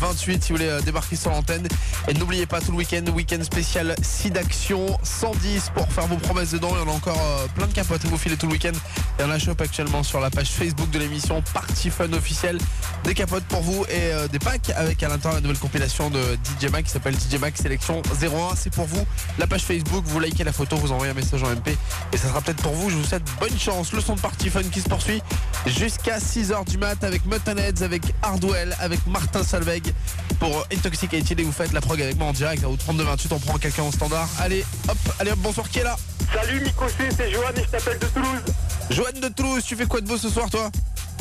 28 0.00 0.42
si 0.42 0.50
vous 0.50 0.58
voulez 0.58 0.68
euh, 0.68 0.80
débarquer 0.80 1.14
sur 1.14 1.30
l'antenne. 1.30 1.68
Et 2.08 2.14
n'oubliez 2.14 2.44
pas 2.44 2.60
tout 2.60 2.72
le 2.72 2.78
week-end 2.78 3.04
week-end 3.14 3.40
spécial 3.44 3.94
6 4.02 4.32
d'action 4.32 4.98
110 5.04 5.70
pour 5.76 5.86
faire 5.92 6.08
vos 6.08 6.16
promesses 6.16 6.50
dedans. 6.50 6.70
Il 6.72 6.80
y 6.80 6.82
en 6.82 6.92
a 6.92 6.96
encore 6.96 7.20
euh, 7.20 7.46
plein 7.54 7.68
de 7.68 7.72
capotes 7.72 8.04
à 8.04 8.08
vous 8.08 8.18
filer 8.18 8.36
tout 8.36 8.46
le 8.48 8.54
week-end. 8.54 8.72
Et 9.20 9.22
on 9.22 9.28
la 9.28 9.38
chope 9.38 9.60
actuellement 9.60 10.02
sur 10.02 10.18
la 10.18 10.28
page 10.30 10.50
Facebook 10.50 10.90
de 10.90 10.98
l'émission 10.98 11.40
Party 11.52 11.90
Fun 11.90 12.12
officielle 12.12 12.58
des 13.04 13.14
capotes 13.14 13.44
pour 13.44 13.60
vous 13.60 13.84
et 13.84 14.12
euh, 14.12 14.26
des 14.26 14.40
packs 14.40 14.70
avec 14.70 15.04
à 15.04 15.08
l'intérieur 15.08 15.34
la 15.34 15.40
nouvelle 15.40 15.58
compilation 15.58 16.10
de 16.10 16.18
DJ 16.58 16.68
Mac 16.72 16.84
qui 16.84 16.90
s'appelle 16.90 17.14
DJ 17.14 17.38
Mac 17.38 17.56
Sélection 17.56 18.02
01 18.20 18.56
c'est 18.56 18.72
pour 18.72 18.86
vous. 18.86 19.06
La 19.38 19.46
page 19.46 19.62
Facebook 19.62 20.02
vous 20.04 20.18
likez 20.18 20.42
la 20.42 20.52
photo 20.52 20.74
vous 20.76 20.90
envoyez 20.90 21.12
un 21.12 21.14
message 21.14 21.44
en 21.44 21.50
MP 21.50 21.76
et 22.12 22.16
ça 22.16 22.26
sera 22.26 22.40
peut-être 22.40 22.62
pour 22.62 22.72
vous. 22.72 22.90
Je 22.90 22.96
vous 22.96 23.04
souhaite 23.04 23.22
bonne 23.38 23.56
chance. 23.56 23.92
Le 23.92 24.00
son 24.00 24.16
de 24.16 24.20
Party 24.20 24.50
Fun 24.50 24.64
qui 24.64 24.80
se 24.80 24.88
poursuit 24.88 25.22
jusqu'à 25.66 26.18
6h 26.24 26.68
du 26.68 26.78
mat 26.78 27.02
avec 27.04 27.24
Muttonheads, 27.26 27.82
avec 27.82 28.02
Hardwell, 28.22 28.74
avec 28.80 29.06
Martin 29.06 29.42
Salveg 29.42 29.92
pour 30.40 30.66
Intoxicated. 30.72 31.38
Et 31.38 31.44
vous 31.44 31.52
faites 31.52 31.72
la 31.72 31.80
prog 31.80 32.00
avec 32.00 32.16
moi 32.16 32.28
en 32.28 32.32
direct 32.32 32.64
au 32.64 32.76
32-28 32.76 33.26
on 33.32 33.38
prend 33.38 33.58
quelqu'un 33.58 33.84
au 33.84 33.92
standard. 33.92 34.28
Allez 34.40 34.64
hop 34.88 34.96
allez 35.18 35.32
hop 35.32 35.38
bonsoir 35.38 35.68
qui 35.68 35.80
est 35.80 35.84
là 35.84 35.96
Salut 36.32 36.60
Miko 36.60 36.88
C, 36.88 37.08
c'est 37.16 37.30
Johan 37.30 37.50
et 37.56 37.62
je 37.62 37.68
t'appelle 37.68 37.98
de 37.98 38.06
Toulouse. 38.06 38.42
Joanne 38.90 39.20
de 39.20 39.28
Toulouse 39.28 39.62
tu 39.64 39.76
fais 39.76 39.86
quoi 39.86 40.00
de 40.00 40.06
beau 40.06 40.16
ce 40.16 40.28
soir 40.28 40.48
toi 40.50 40.70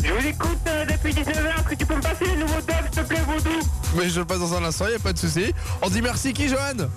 Je 0.03 0.11
vous 0.11 0.27
écoute 0.27 0.57
euh, 0.67 0.85
depuis 0.85 1.13
19h, 1.13 1.25
est-ce 1.25 1.69
que 1.69 1.75
tu 1.75 1.85
peux 1.85 1.95
me 1.95 2.01
passer 2.01 2.25
les 2.25 2.37
nouveaux 2.37 2.61
dubs, 2.61 2.73
s'il 2.91 3.03
te 3.03 3.07
plaît, 3.07 3.21
Vaudou 3.27 3.59
mais 3.95 4.09
je 4.09 4.19
le 4.19 4.25
passe 4.25 4.39
dans 4.39 4.55
un 4.55 4.63
instant 4.63 4.87
y 4.87 4.95
a 4.95 4.99
pas 4.99 5.13
de 5.13 5.19
souci. 5.19 5.53
On 5.81 5.89
dit 5.89 6.01
merci 6.01 6.33
qui 6.33 6.49
Joanne 6.49 6.89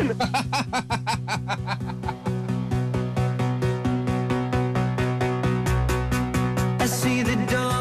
I 0.00 0.04
see 7.08 7.22
the 7.22 7.36
dawn 7.46 7.77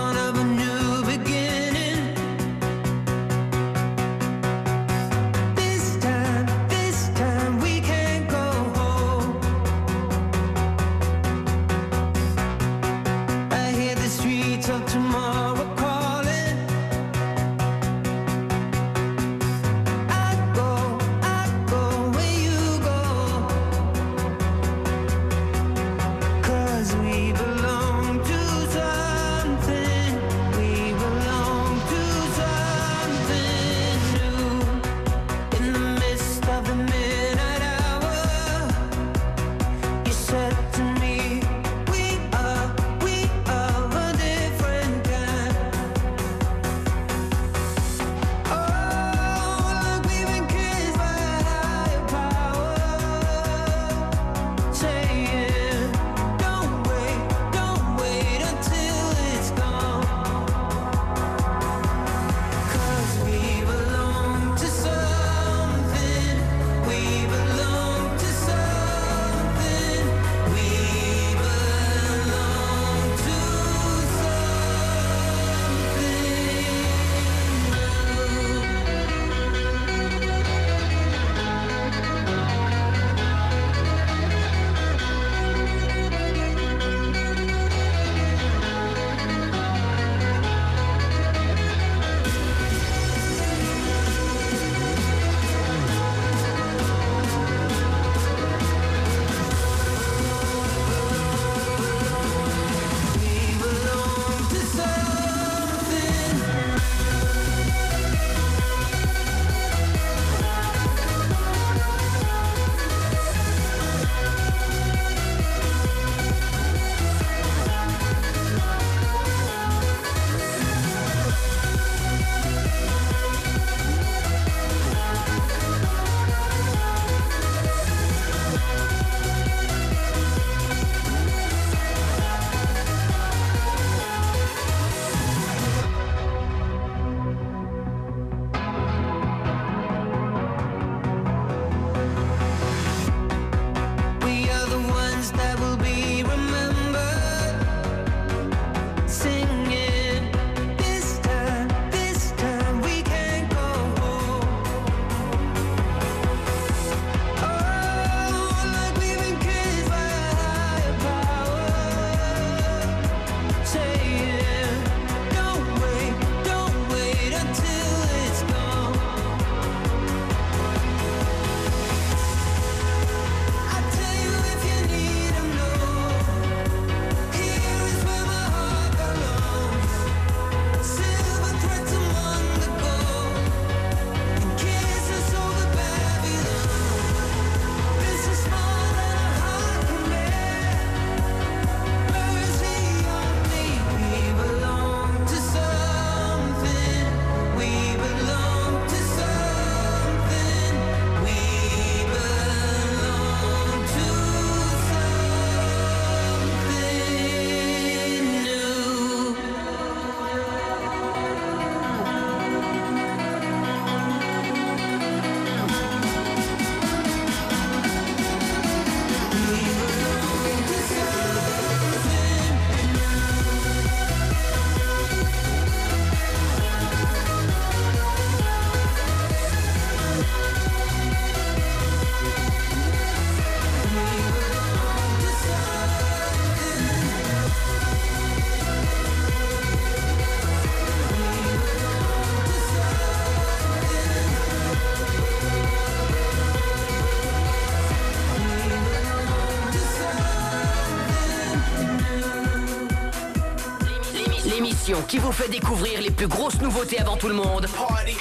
qui 255.07 255.17
vous 255.17 255.31
fait 255.31 255.49
découvrir 255.49 256.01
les 256.01 256.11
plus 256.11 256.27
grosses 256.27 256.59
nouveautés 256.61 256.99
avant 256.99 257.17
tout 257.17 257.27
le 257.27 257.33
monde. 257.33 257.67
Party, 257.75 258.13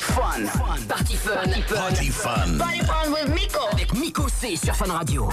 fun, 0.00 0.22
party 0.22 0.46
fun, 0.46 0.86
party 0.88 1.16
fun, 1.16 1.32
party 1.34 1.62
fun, 1.62 1.76
party 1.76 2.10
fun. 2.10 2.58
Party 2.58 2.80
fun 2.80 3.12
with 3.12 3.34
Miko. 3.34 3.60
Avec 3.72 3.92
Miko 3.94 4.26
C 4.28 4.56
sur 4.56 4.74
Fun 4.74 4.92
Radio. 4.92 5.28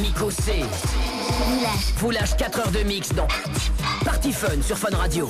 Miko 0.00 0.30
C. 0.30 0.62
Foulage. 0.62 1.94
Foulage 1.96 2.36
4 2.36 2.58
heures 2.60 2.70
de 2.70 2.80
mix 2.80 3.12
dans 3.12 3.28
Party 4.04 4.32
Fun 4.32 4.62
sur 4.62 4.76
Fun 4.76 4.94
Radio. 4.96 5.28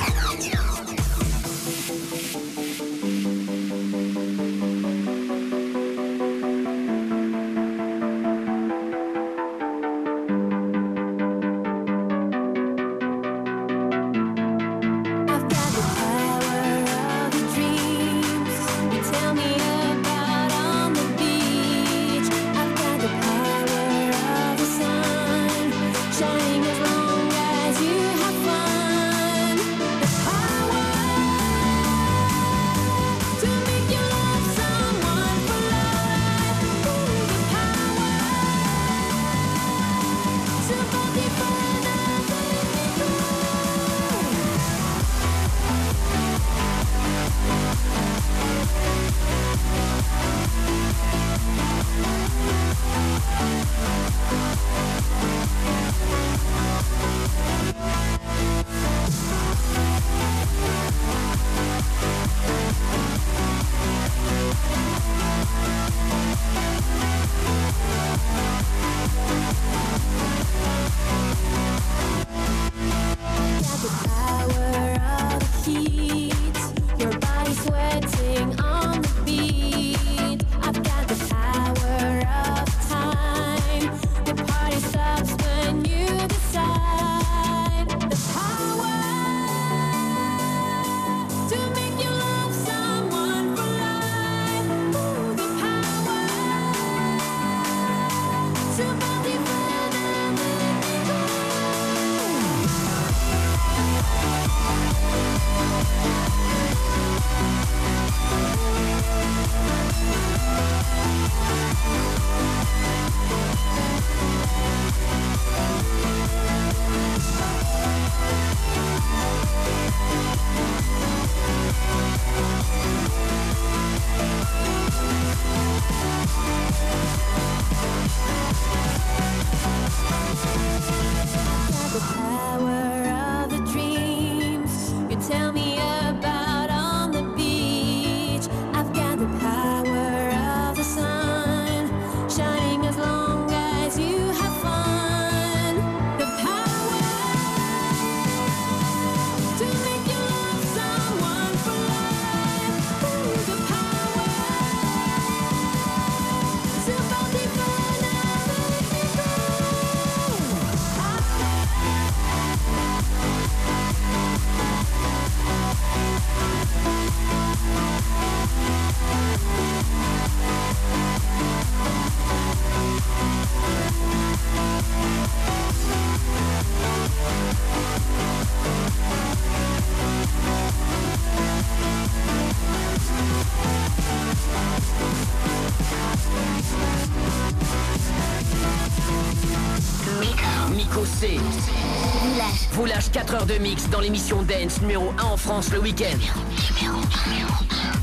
de 193.47 193.59
mix 193.59 193.89
dans 193.91 194.01
l'émission 194.01 194.43
Dance 194.43 194.81
numéro 194.81 195.13
1 195.19 195.23
en 195.25 195.37
France 195.37 195.71
le 195.73 195.81
week-end. 195.81 196.19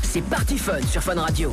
C'est 0.02 0.22
parti 0.22 0.58
fun 0.58 0.80
sur 0.90 1.02
Fun 1.02 1.20
Radio. 1.20 1.52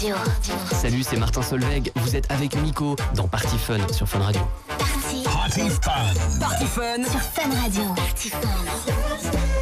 Radio. 0.00 0.16
Salut, 0.72 1.02
c'est 1.02 1.18
Martin 1.18 1.42
Solveig. 1.42 1.92
Vous 1.96 2.16
êtes 2.16 2.30
avec 2.30 2.56
Nico 2.62 2.96
dans 3.14 3.28
Party 3.28 3.58
Fun 3.58 3.86
sur 3.92 4.08
Fun 4.08 4.20
Radio. 4.20 4.40
Party. 4.66 5.22
Party 5.24 5.68
Fun. 5.68 6.38
Party 6.40 6.64
Fun. 6.64 7.04
Sur 7.04 7.20
Fun 7.20 7.50
Radio. 7.62 7.82
Party 7.94 8.30
Fun. 8.30 9.59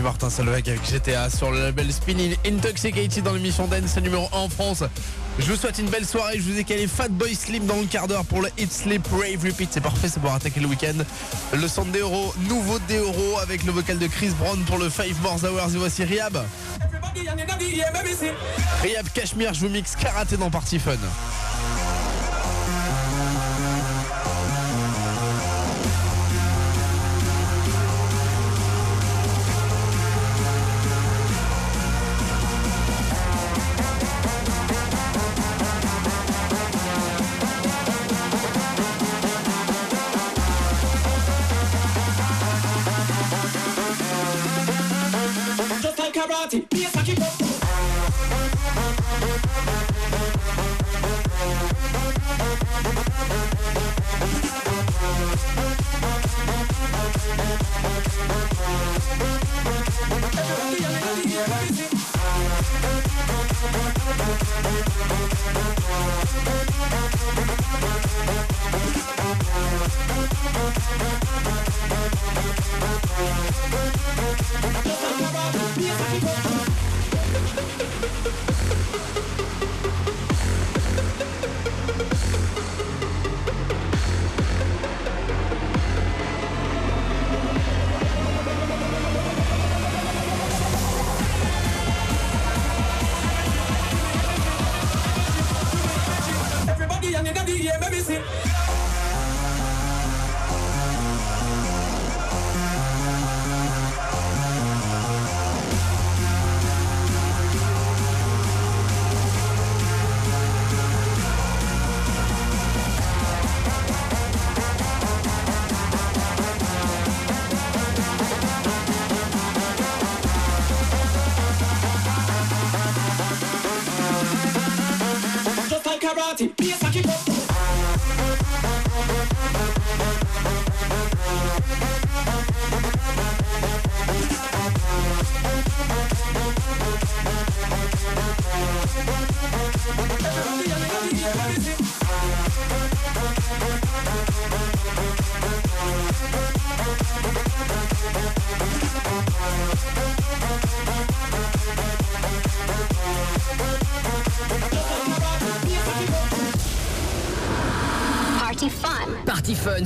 Martin 0.00 0.30
Solveig 0.30 0.62
avec 0.66 0.88
GTA 0.88 1.28
sur 1.28 1.50
le 1.50 1.58
label 1.58 1.92
Spinning 1.92 2.34
Intoxicated 2.46 3.22
dans 3.22 3.34
l'émission 3.34 3.66
Dance 3.66 3.96
numéro 3.98 4.28
1 4.32 4.36
en 4.36 4.48
France. 4.48 4.82
Je 5.38 5.50
vous 5.50 5.56
souhaite 5.56 5.78
une 5.78 5.90
belle 5.90 6.06
soirée. 6.06 6.38
Je 6.38 6.50
vous 6.50 6.58
ai 6.58 6.64
calé 6.64 6.86
Fatboy 6.86 7.34
Slim 7.34 7.66
dans 7.66 7.76
le 7.76 7.84
quart 7.86 8.08
d'heure 8.08 8.24
pour 8.24 8.40
le 8.40 8.48
Hit 8.56 8.72
Sleep 8.72 9.06
Rave 9.10 9.44
Repeat. 9.44 9.68
C'est 9.72 9.80
parfait, 9.82 10.08
c'est 10.08 10.20
pour 10.20 10.32
attaquer 10.32 10.60
le 10.60 10.66
week-end. 10.68 10.94
Le 11.52 11.68
son 11.68 11.84
de 11.84 11.90
Deoro, 11.90 12.32
nouveau 12.48 12.78
Deoro 12.88 13.38
avec 13.42 13.64
le 13.64 13.72
vocal 13.72 13.98
de 13.98 14.06
Chris 14.06 14.30
Brown 14.38 14.58
pour 14.64 14.78
le 14.78 14.88
Five 14.88 15.20
More 15.20 15.38
Hours. 15.44 15.74
Et 15.74 15.78
voici 15.78 16.04
Riab. 16.04 16.42
Riab 18.82 19.06
Cashmere, 19.12 19.52
je 19.52 19.60
vous 19.60 19.68
mixe 19.68 19.96
karaté 19.96 20.36
dans 20.38 20.50
Party 20.50 20.78
Fun. 20.78 20.96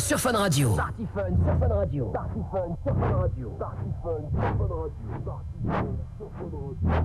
sur 0.06 0.20
Fun 0.20 0.38
Radio. 0.38 0.70
Party 0.76 1.04
Fun 1.12 1.26
sur 1.44 1.58
Fun 1.58 1.74
Radio. 1.74 2.06
Party 2.12 2.40
Fun 2.52 2.76
sur 2.84 2.94
Fun 2.94 3.16
Radio. 3.16 3.50
Party 3.58 3.90
Fun 4.04 4.20
sur 4.30 4.40
Fun 4.40 4.68
Radio. 4.70 4.92
Party 5.24 5.58
Fun 5.66 5.86
sur 6.16 6.30
Fun 6.30 6.50
Radio. 6.52 6.95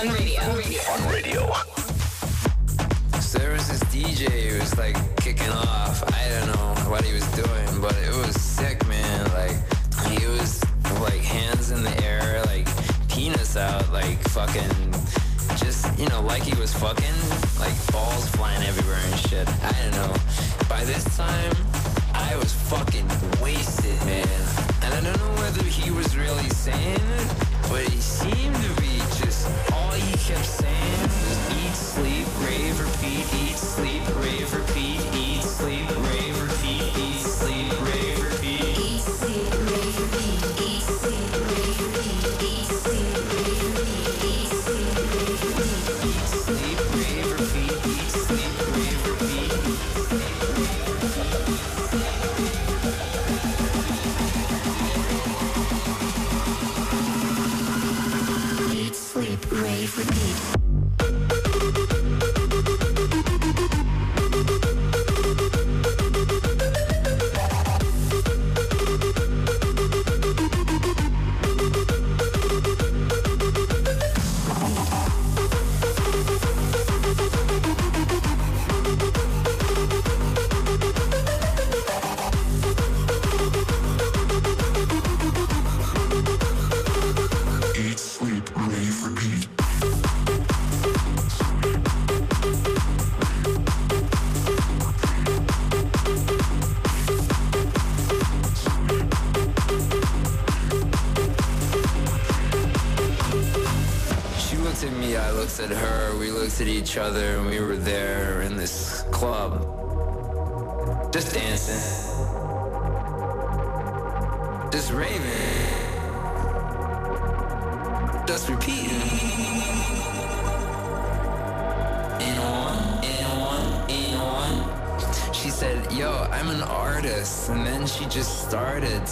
On 0.00 0.06
Fun 0.06 0.14
Radio. 0.14 0.40
Fun 0.40 0.48
Radio. 0.56 0.59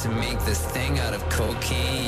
To 0.03 0.09
make 0.11 0.39
this 0.45 0.65
thing 0.65 0.97
out 1.01 1.13
of 1.13 1.29
cocaine. 1.29 2.08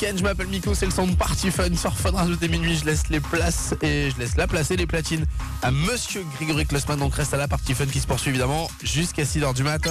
Je 0.00 0.22
m'appelle 0.22 0.46
Miko, 0.46 0.74
c'est 0.74 0.86
le 0.86 0.92
son 0.92 1.08
de 1.08 1.16
Party 1.16 1.50
Fun 1.50 1.74
sur 1.74 1.96
Fun 1.96 2.12
Radio 2.12 2.36
dès 2.36 2.48
minuit. 2.48 2.76
Je 2.76 2.84
laisse 2.84 3.08
les 3.08 3.20
places 3.20 3.74
et 3.82 4.10
je 4.10 4.18
laisse 4.18 4.36
la 4.36 4.46
placer 4.46 4.76
les 4.76 4.86
platines 4.86 5.24
à 5.62 5.70
Monsieur 5.70 6.24
Grégory 6.36 6.66
Klossman. 6.66 6.98
Donc 6.98 7.14
reste 7.14 7.34
à 7.34 7.36
la 7.36 7.48
Party 7.48 7.74
Fun 7.74 7.86
qui 7.86 7.98
se 8.00 8.06
poursuit 8.06 8.30
évidemment 8.30 8.70
jusqu'à 8.82 9.24
6h 9.24 9.54
du 9.54 9.64
mat. 9.64 9.82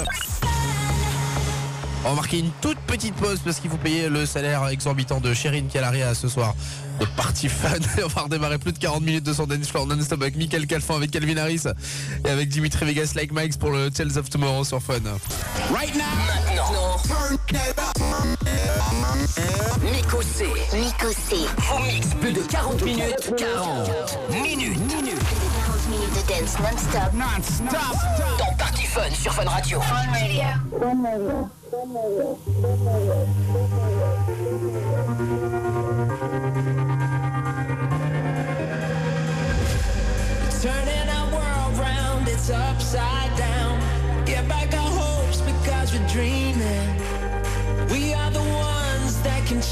On 2.04 2.10
va 2.10 2.14
marquer 2.14 2.38
une 2.38 2.50
toute 2.62 2.78
petite 2.86 3.14
pause 3.16 3.40
parce 3.44 3.60
qu'il 3.60 3.70
faut 3.70 3.76
payer 3.76 4.08
le 4.08 4.24
salaire 4.24 4.66
exorbitant 4.68 5.20
de 5.20 5.34
Chérine 5.34 5.68
Calaria 5.68 6.14
ce 6.14 6.28
soir 6.28 6.54
de 7.00 7.06
Party 7.16 7.48
Fun. 7.48 7.76
Et 7.98 8.02
on 8.04 8.08
va 8.08 8.22
redémarrer 8.22 8.58
plus 8.58 8.72
de 8.72 8.78
40 8.78 9.02
minutes 9.02 9.24
de 9.24 9.32
son 9.34 9.46
dance 9.46 9.74
non-stop 9.74 10.22
avec 10.22 10.36
Michael 10.36 10.66
Calfan, 10.66 10.96
avec 10.96 11.10
Calvin 11.10 11.36
Harris 11.36 11.64
et 12.24 12.30
avec 12.30 12.48
Dimitri 12.48 12.86
Vegas 12.86 13.12
Like 13.14 13.32
Mike 13.32 13.58
pour 13.58 13.70
le 13.70 13.90
Tales 13.90 14.16
of 14.16 14.30
Tomorrow 14.30 14.64
sur 14.64 14.82
Fun. 14.82 14.94
Miko 19.90 20.20
C. 20.22 20.44
Miko 20.72 21.08
plus 22.20 22.32
de 22.32 22.42
40 22.42 22.82
minutes. 22.84 23.32
40 23.36 24.30
minutes. 24.30 24.78
minutes. 24.78 25.18
40 25.66 25.88
minutes 25.88 26.14
de 26.14 26.22
dance 26.28 26.58
non-stop. 26.60 27.12
Non-stop. 27.14 27.96
Dans 28.38 28.54
Party 28.58 28.86
Fun 28.86 29.10
sur 29.14 29.32
Fun 29.32 29.48
Radio. 29.48 29.80
Fun 29.80 29.94
Radio. 30.12 30.42
Fun 30.78 31.04
Radio. 31.04 31.48
Turning 40.60 41.08
our 41.08 41.30
world 41.32 41.78
round, 41.78 42.28
it's 42.28 42.50
upside 42.50 43.34
down. 43.38 43.80
Get 44.26 44.46
back 44.48 44.74
our 44.74 44.90
hopes 44.90 45.40
because 45.40 45.94
we're 45.94 46.06
dreaming. 46.08 46.98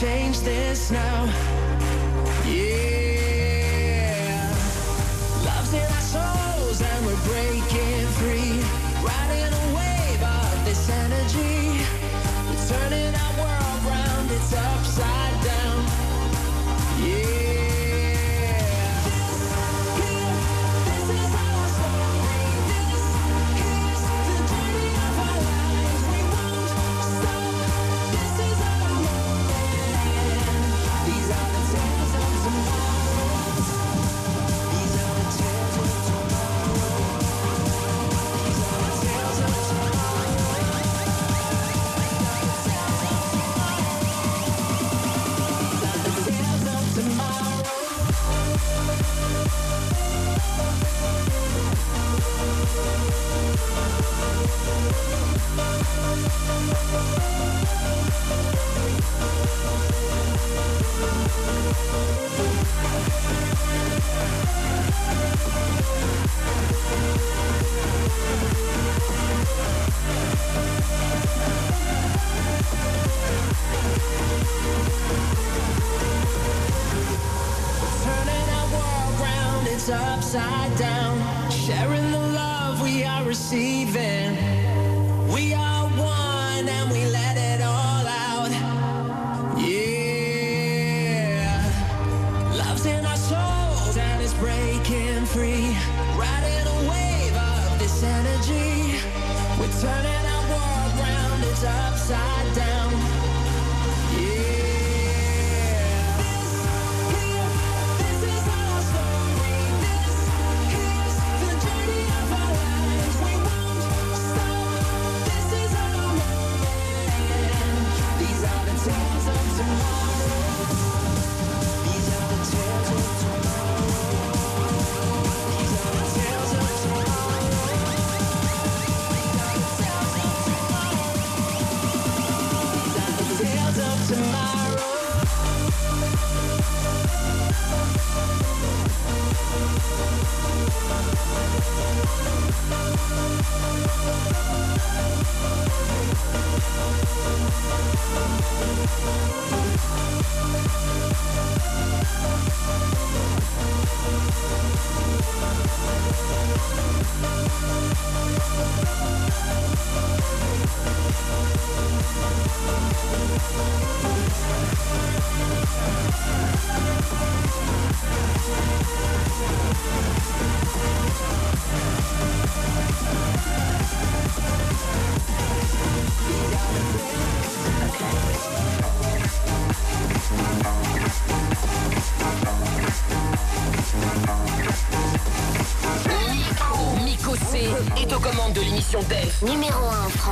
Change 0.00 0.40
this 0.40 0.90
now. 0.90 1.24
Yeah. 2.44 3.32
Love's 5.44 5.72
in 5.72 5.80
our 5.80 6.00
souls 6.00 6.82
and 6.82 7.06
we're 7.06 7.16
breaking 7.24 8.06
free. 8.18 8.60
Riding 9.02 9.52
a 9.54 9.66
wave 9.74 10.22
of 10.22 10.64
this 10.66 10.90
energy. 10.90 11.80
We're 12.46 12.66
turning 12.68 13.14
our 13.14 13.32
world 13.38 13.84
round, 13.86 14.30
it's 14.32 14.52
upside 14.52 15.15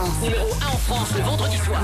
France. 0.04 0.22
Numéro 0.22 0.44
1 0.44 0.66
en 0.66 0.78
France 0.78 1.08
le 1.16 1.22
vendredi 1.22 1.56
soir. 1.56 1.80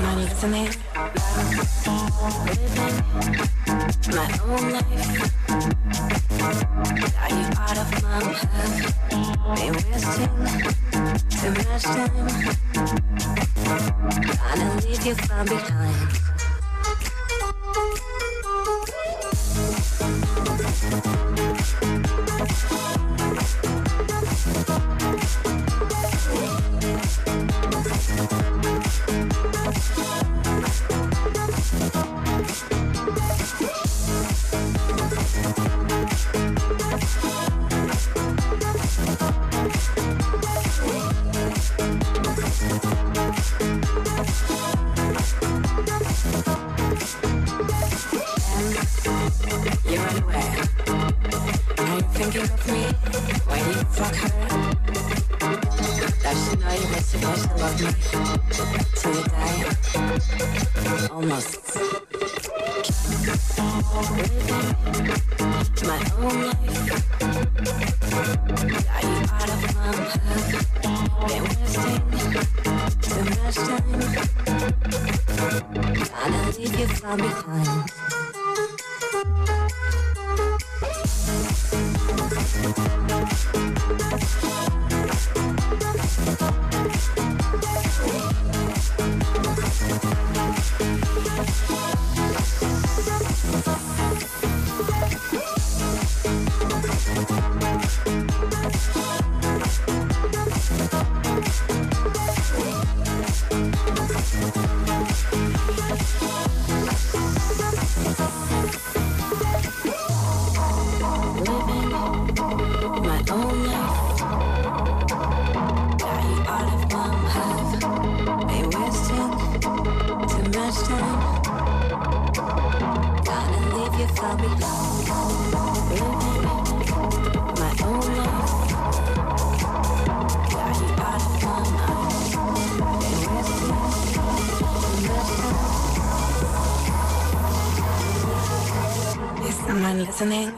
mind 139.93 140.07
listening. 140.07 140.53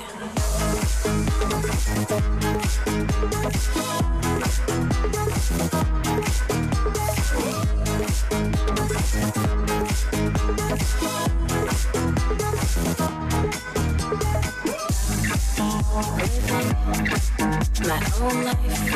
My 17.85 17.99
own 18.22 18.45
life. 18.45 18.93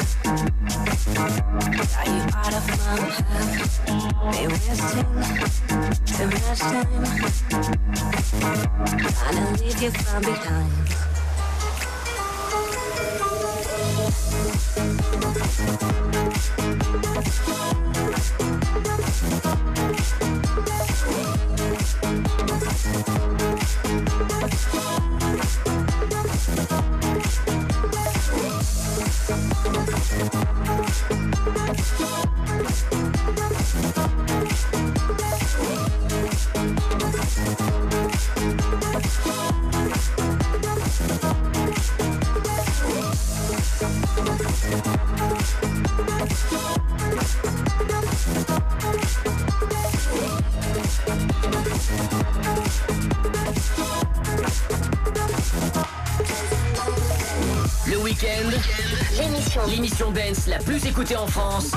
zombie 9.90 10.34
time. 10.34 10.87
Écoutez 60.98 61.16
en 61.16 61.28
France. 61.28 61.77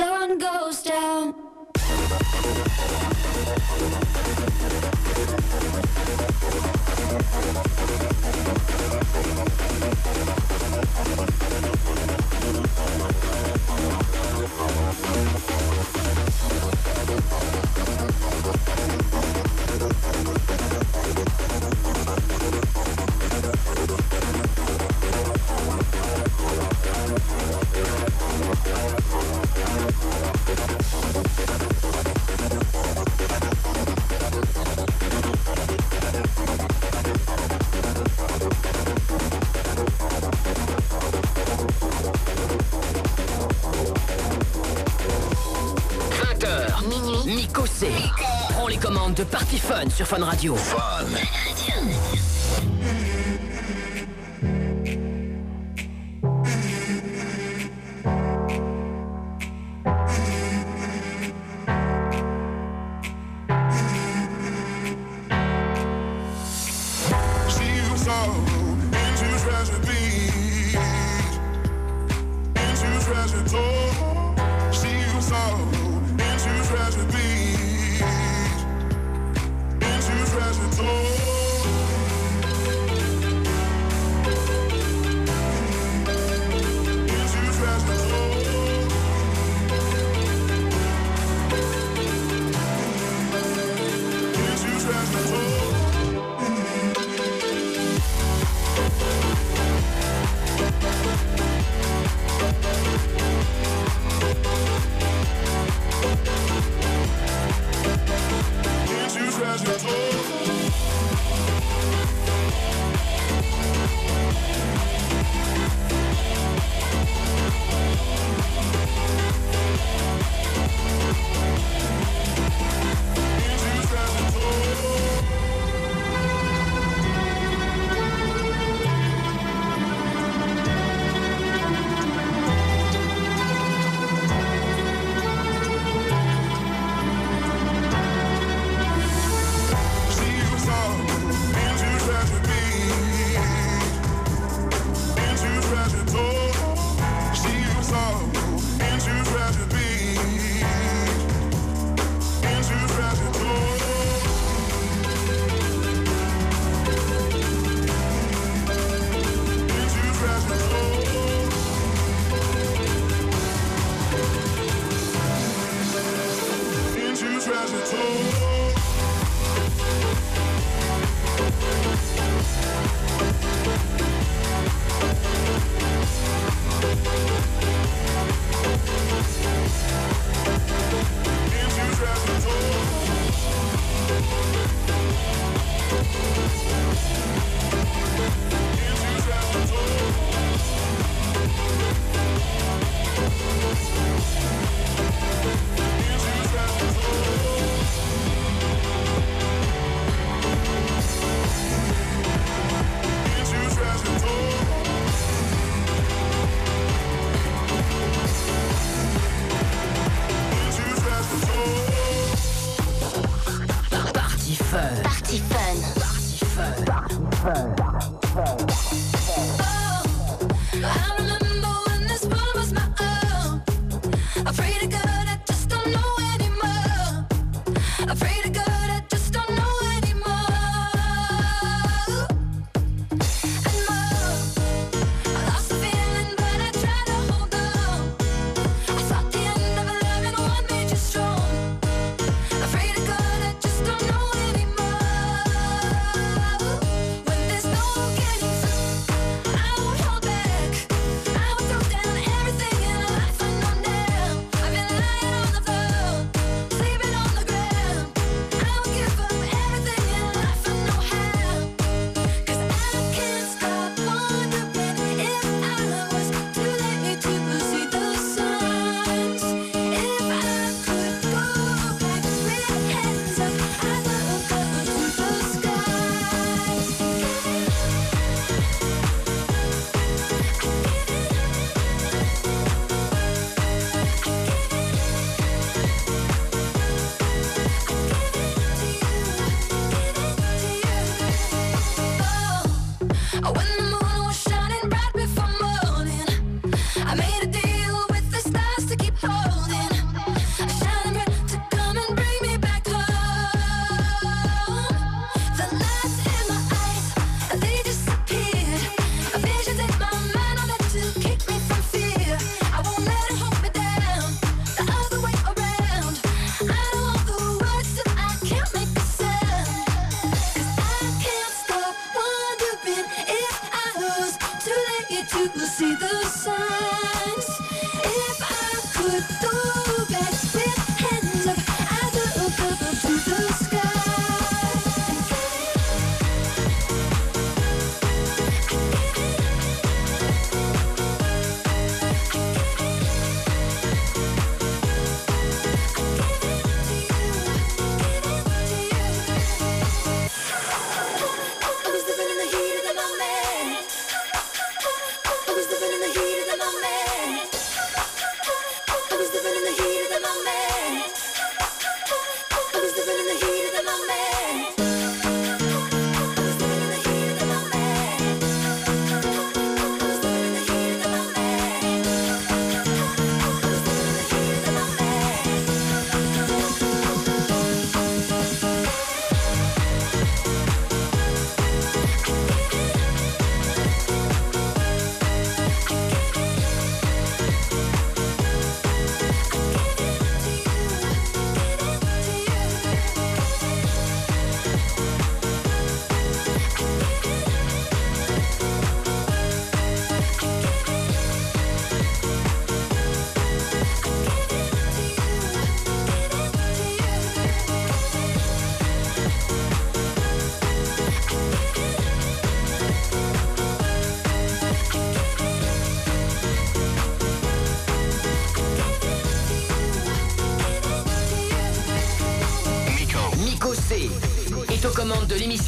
sun 0.00 0.38
goes 0.38 0.82
down. 0.82 1.09
Sur 49.88 50.06
Fun 50.06 50.22
Radio. 50.24 50.54
Fun. 50.56 51.29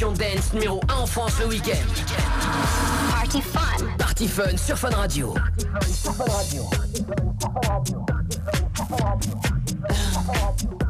l'émission 0.03 0.13
dance 0.13 0.53
numéro 0.53 0.81
1 0.89 0.95
en 0.95 1.07
France 1.07 1.39
le 1.41 1.47
week-end. 1.47 1.75
Party 3.11 3.41
Fun. 3.41 3.87
Party 3.99 4.29
Fun 4.29 4.57
sur 4.57 4.77
Fun 4.77 4.91
Radio. 4.91 5.35
Party 5.35 5.65
Fun 5.65 5.81
sur 5.91 6.15
Fun 6.15 6.25
Radio. 6.33 6.65
Party 6.71 7.05
Fun, 7.05 7.35
Fun 7.41 7.53
Radio. 7.69 8.05
Party 8.09 8.81
Fun, 8.91 10.01
Fun 10.13 10.33
Radio. 10.33 10.82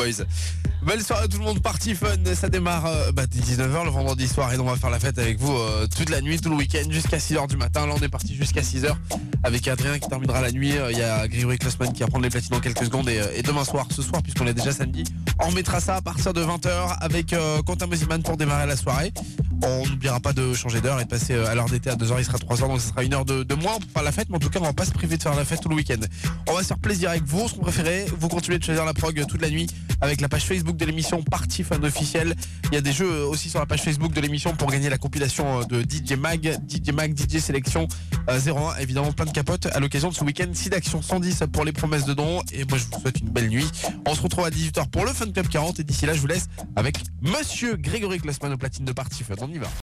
Boys. 0.00 0.24
Belle 0.82 1.02
soirée 1.02 1.24
à 1.24 1.28
tout 1.28 1.36
le 1.36 1.44
monde, 1.44 1.60
party 1.60 1.94
fun, 1.94 2.16
ça 2.34 2.48
démarre 2.48 2.86
euh, 2.86 3.12
bah, 3.12 3.24
dès 3.26 3.40
19h 3.40 3.84
le 3.84 3.90
vendredi 3.90 4.26
soir 4.26 4.50
et 4.50 4.58
on 4.58 4.64
va 4.64 4.76
faire 4.76 4.88
la 4.88 4.98
fête 4.98 5.18
avec 5.18 5.38
vous 5.38 5.52
euh, 5.54 5.86
toute 5.94 6.08
la 6.08 6.22
nuit, 6.22 6.40
tout 6.40 6.48
le 6.48 6.56
week-end 6.56 6.84
jusqu'à 6.88 7.18
6h 7.18 7.48
du 7.48 7.58
matin. 7.58 7.86
Là 7.86 7.92
on 7.94 8.02
est 8.02 8.08
parti 8.08 8.34
jusqu'à 8.34 8.62
6h 8.62 8.94
avec 9.42 9.68
Adrien 9.68 9.98
qui 9.98 10.08
terminera 10.08 10.40
la 10.40 10.50
nuit. 10.52 10.78
Euh, 10.78 10.90
Il 10.90 10.96
y 10.96 11.02
a 11.02 11.28
Grégory 11.28 11.58
Klossman 11.58 11.92
qui 11.92 12.00
va 12.00 12.06
prendre 12.06 12.24
les 12.24 12.30
platines 12.30 12.52
dans 12.52 12.60
quelques 12.60 12.84
secondes 12.84 13.10
et, 13.10 13.20
euh, 13.20 13.26
et 13.34 13.42
demain 13.42 13.64
soir, 13.64 13.88
ce 13.94 14.00
soir 14.00 14.22
puisqu'on 14.22 14.46
est 14.46 14.54
déjà 14.54 14.72
samedi, 14.72 15.04
on 15.38 15.48
remettra 15.48 15.80
ça 15.80 15.96
à 15.96 16.00
partir 16.00 16.32
de 16.32 16.42
20h 16.42 16.96
avec 17.00 17.34
Quentin 17.66 17.86
Mosiman 17.86 18.22
pour 18.22 18.38
démarrer 18.38 18.66
la 18.66 18.76
soirée. 18.76 19.12
On 19.62 19.86
n'oubliera 19.86 20.18
pas 20.20 20.32
de 20.32 20.54
changer 20.54 20.80
d'heure 20.80 20.98
et 20.98 21.04
de 21.04 21.10
passer 21.10 21.34
à 21.34 21.54
l'heure 21.54 21.66
d'été 21.66 21.90
à 21.90 21.96
2h, 21.96 22.14
il 22.18 22.24
sera 22.24 22.38
3h 22.38 22.60
donc 22.68 22.80
ce 22.80 22.88
sera 22.88 23.04
une 23.04 23.12
heure 23.12 23.26
de, 23.26 23.42
de 23.42 23.54
moins 23.54 23.78
pour 23.78 23.90
faire 23.92 24.02
la 24.02 24.12
fête 24.12 24.28
mais 24.30 24.36
en 24.36 24.40
tout 24.40 24.48
cas 24.48 24.60
on 24.60 24.64
va 24.64 24.72
pas 24.72 24.86
se 24.86 24.92
priver 24.92 25.18
de 25.18 25.22
faire 25.22 25.34
la 25.34 25.44
fête 25.44 25.60
tout 25.60 25.68
le 25.68 25.74
week-end. 25.74 26.00
On 26.48 26.54
va 26.54 26.62
se 26.62 26.68
faire 26.68 26.78
plaisir 26.78 27.10
avec 27.10 27.24
vos 27.24 27.48
sons 27.48 27.58
préférés, 27.58 28.06
vous 28.18 28.28
continuez 28.28 28.58
de 28.58 28.64
choisir 28.64 28.86
la 28.86 28.94
prog 28.94 29.22
toute 29.26 29.42
la 29.42 29.50
nuit 29.50 29.66
avec 30.00 30.20
la 30.20 30.28
page 30.28 30.44
Facebook 30.44 30.76
de 30.76 30.84
l'émission 30.84 31.22
Party 31.22 31.62
Fun 31.62 31.82
officielle. 31.82 32.34
Il 32.70 32.74
y 32.74 32.78
a 32.78 32.80
des 32.80 32.92
jeux 32.92 33.10
euh, 33.10 33.26
aussi 33.26 33.50
sur 33.50 33.60
la 33.60 33.66
page 33.66 33.82
Facebook 33.82 34.12
de 34.12 34.20
l'émission 34.20 34.54
pour 34.54 34.70
gagner 34.70 34.88
la 34.88 34.98
compilation 34.98 35.60
euh, 35.60 35.64
de 35.64 35.82
DJ 35.82 36.12
Mag, 36.18 36.58
DJ 36.68 36.92
Mag, 36.92 37.16
DJ 37.16 37.38
Sélection 37.38 37.88
euh, 38.28 38.40
01, 38.40 38.76
évidemment 38.80 39.12
plein 39.12 39.26
de 39.26 39.30
capotes 39.30 39.66
à 39.66 39.80
l'occasion 39.80 40.10
de 40.10 40.14
ce 40.14 40.24
week-end 40.24 40.50
6 40.52 40.70
d'actions 40.70 41.02
110 41.02 41.44
pour 41.52 41.64
les 41.64 41.72
promesses 41.72 42.04
de 42.04 42.14
dons 42.14 42.42
et 42.52 42.64
moi 42.64 42.78
je 42.78 42.84
vous 42.84 43.00
souhaite 43.00 43.20
une 43.20 43.30
belle 43.30 43.48
nuit. 43.48 43.66
On 44.06 44.14
se 44.14 44.22
retrouve 44.22 44.44
à 44.44 44.50
18h 44.50 44.88
pour 44.90 45.04
le 45.04 45.12
Fun 45.12 45.30
Club 45.30 45.48
40 45.48 45.80
et 45.80 45.84
d'ici 45.84 46.06
là 46.06 46.14
je 46.14 46.20
vous 46.20 46.26
laisse 46.26 46.48
avec 46.76 46.98
Monsieur 47.22 47.76
Grégory 47.76 48.18
Klossman 48.18 48.52
au 48.52 48.58
platine 48.58 48.84
de 48.84 48.92
Party 48.92 49.24
Fun. 49.24 49.34
On 49.40 49.48
y 49.48 49.58
va. 49.58 49.70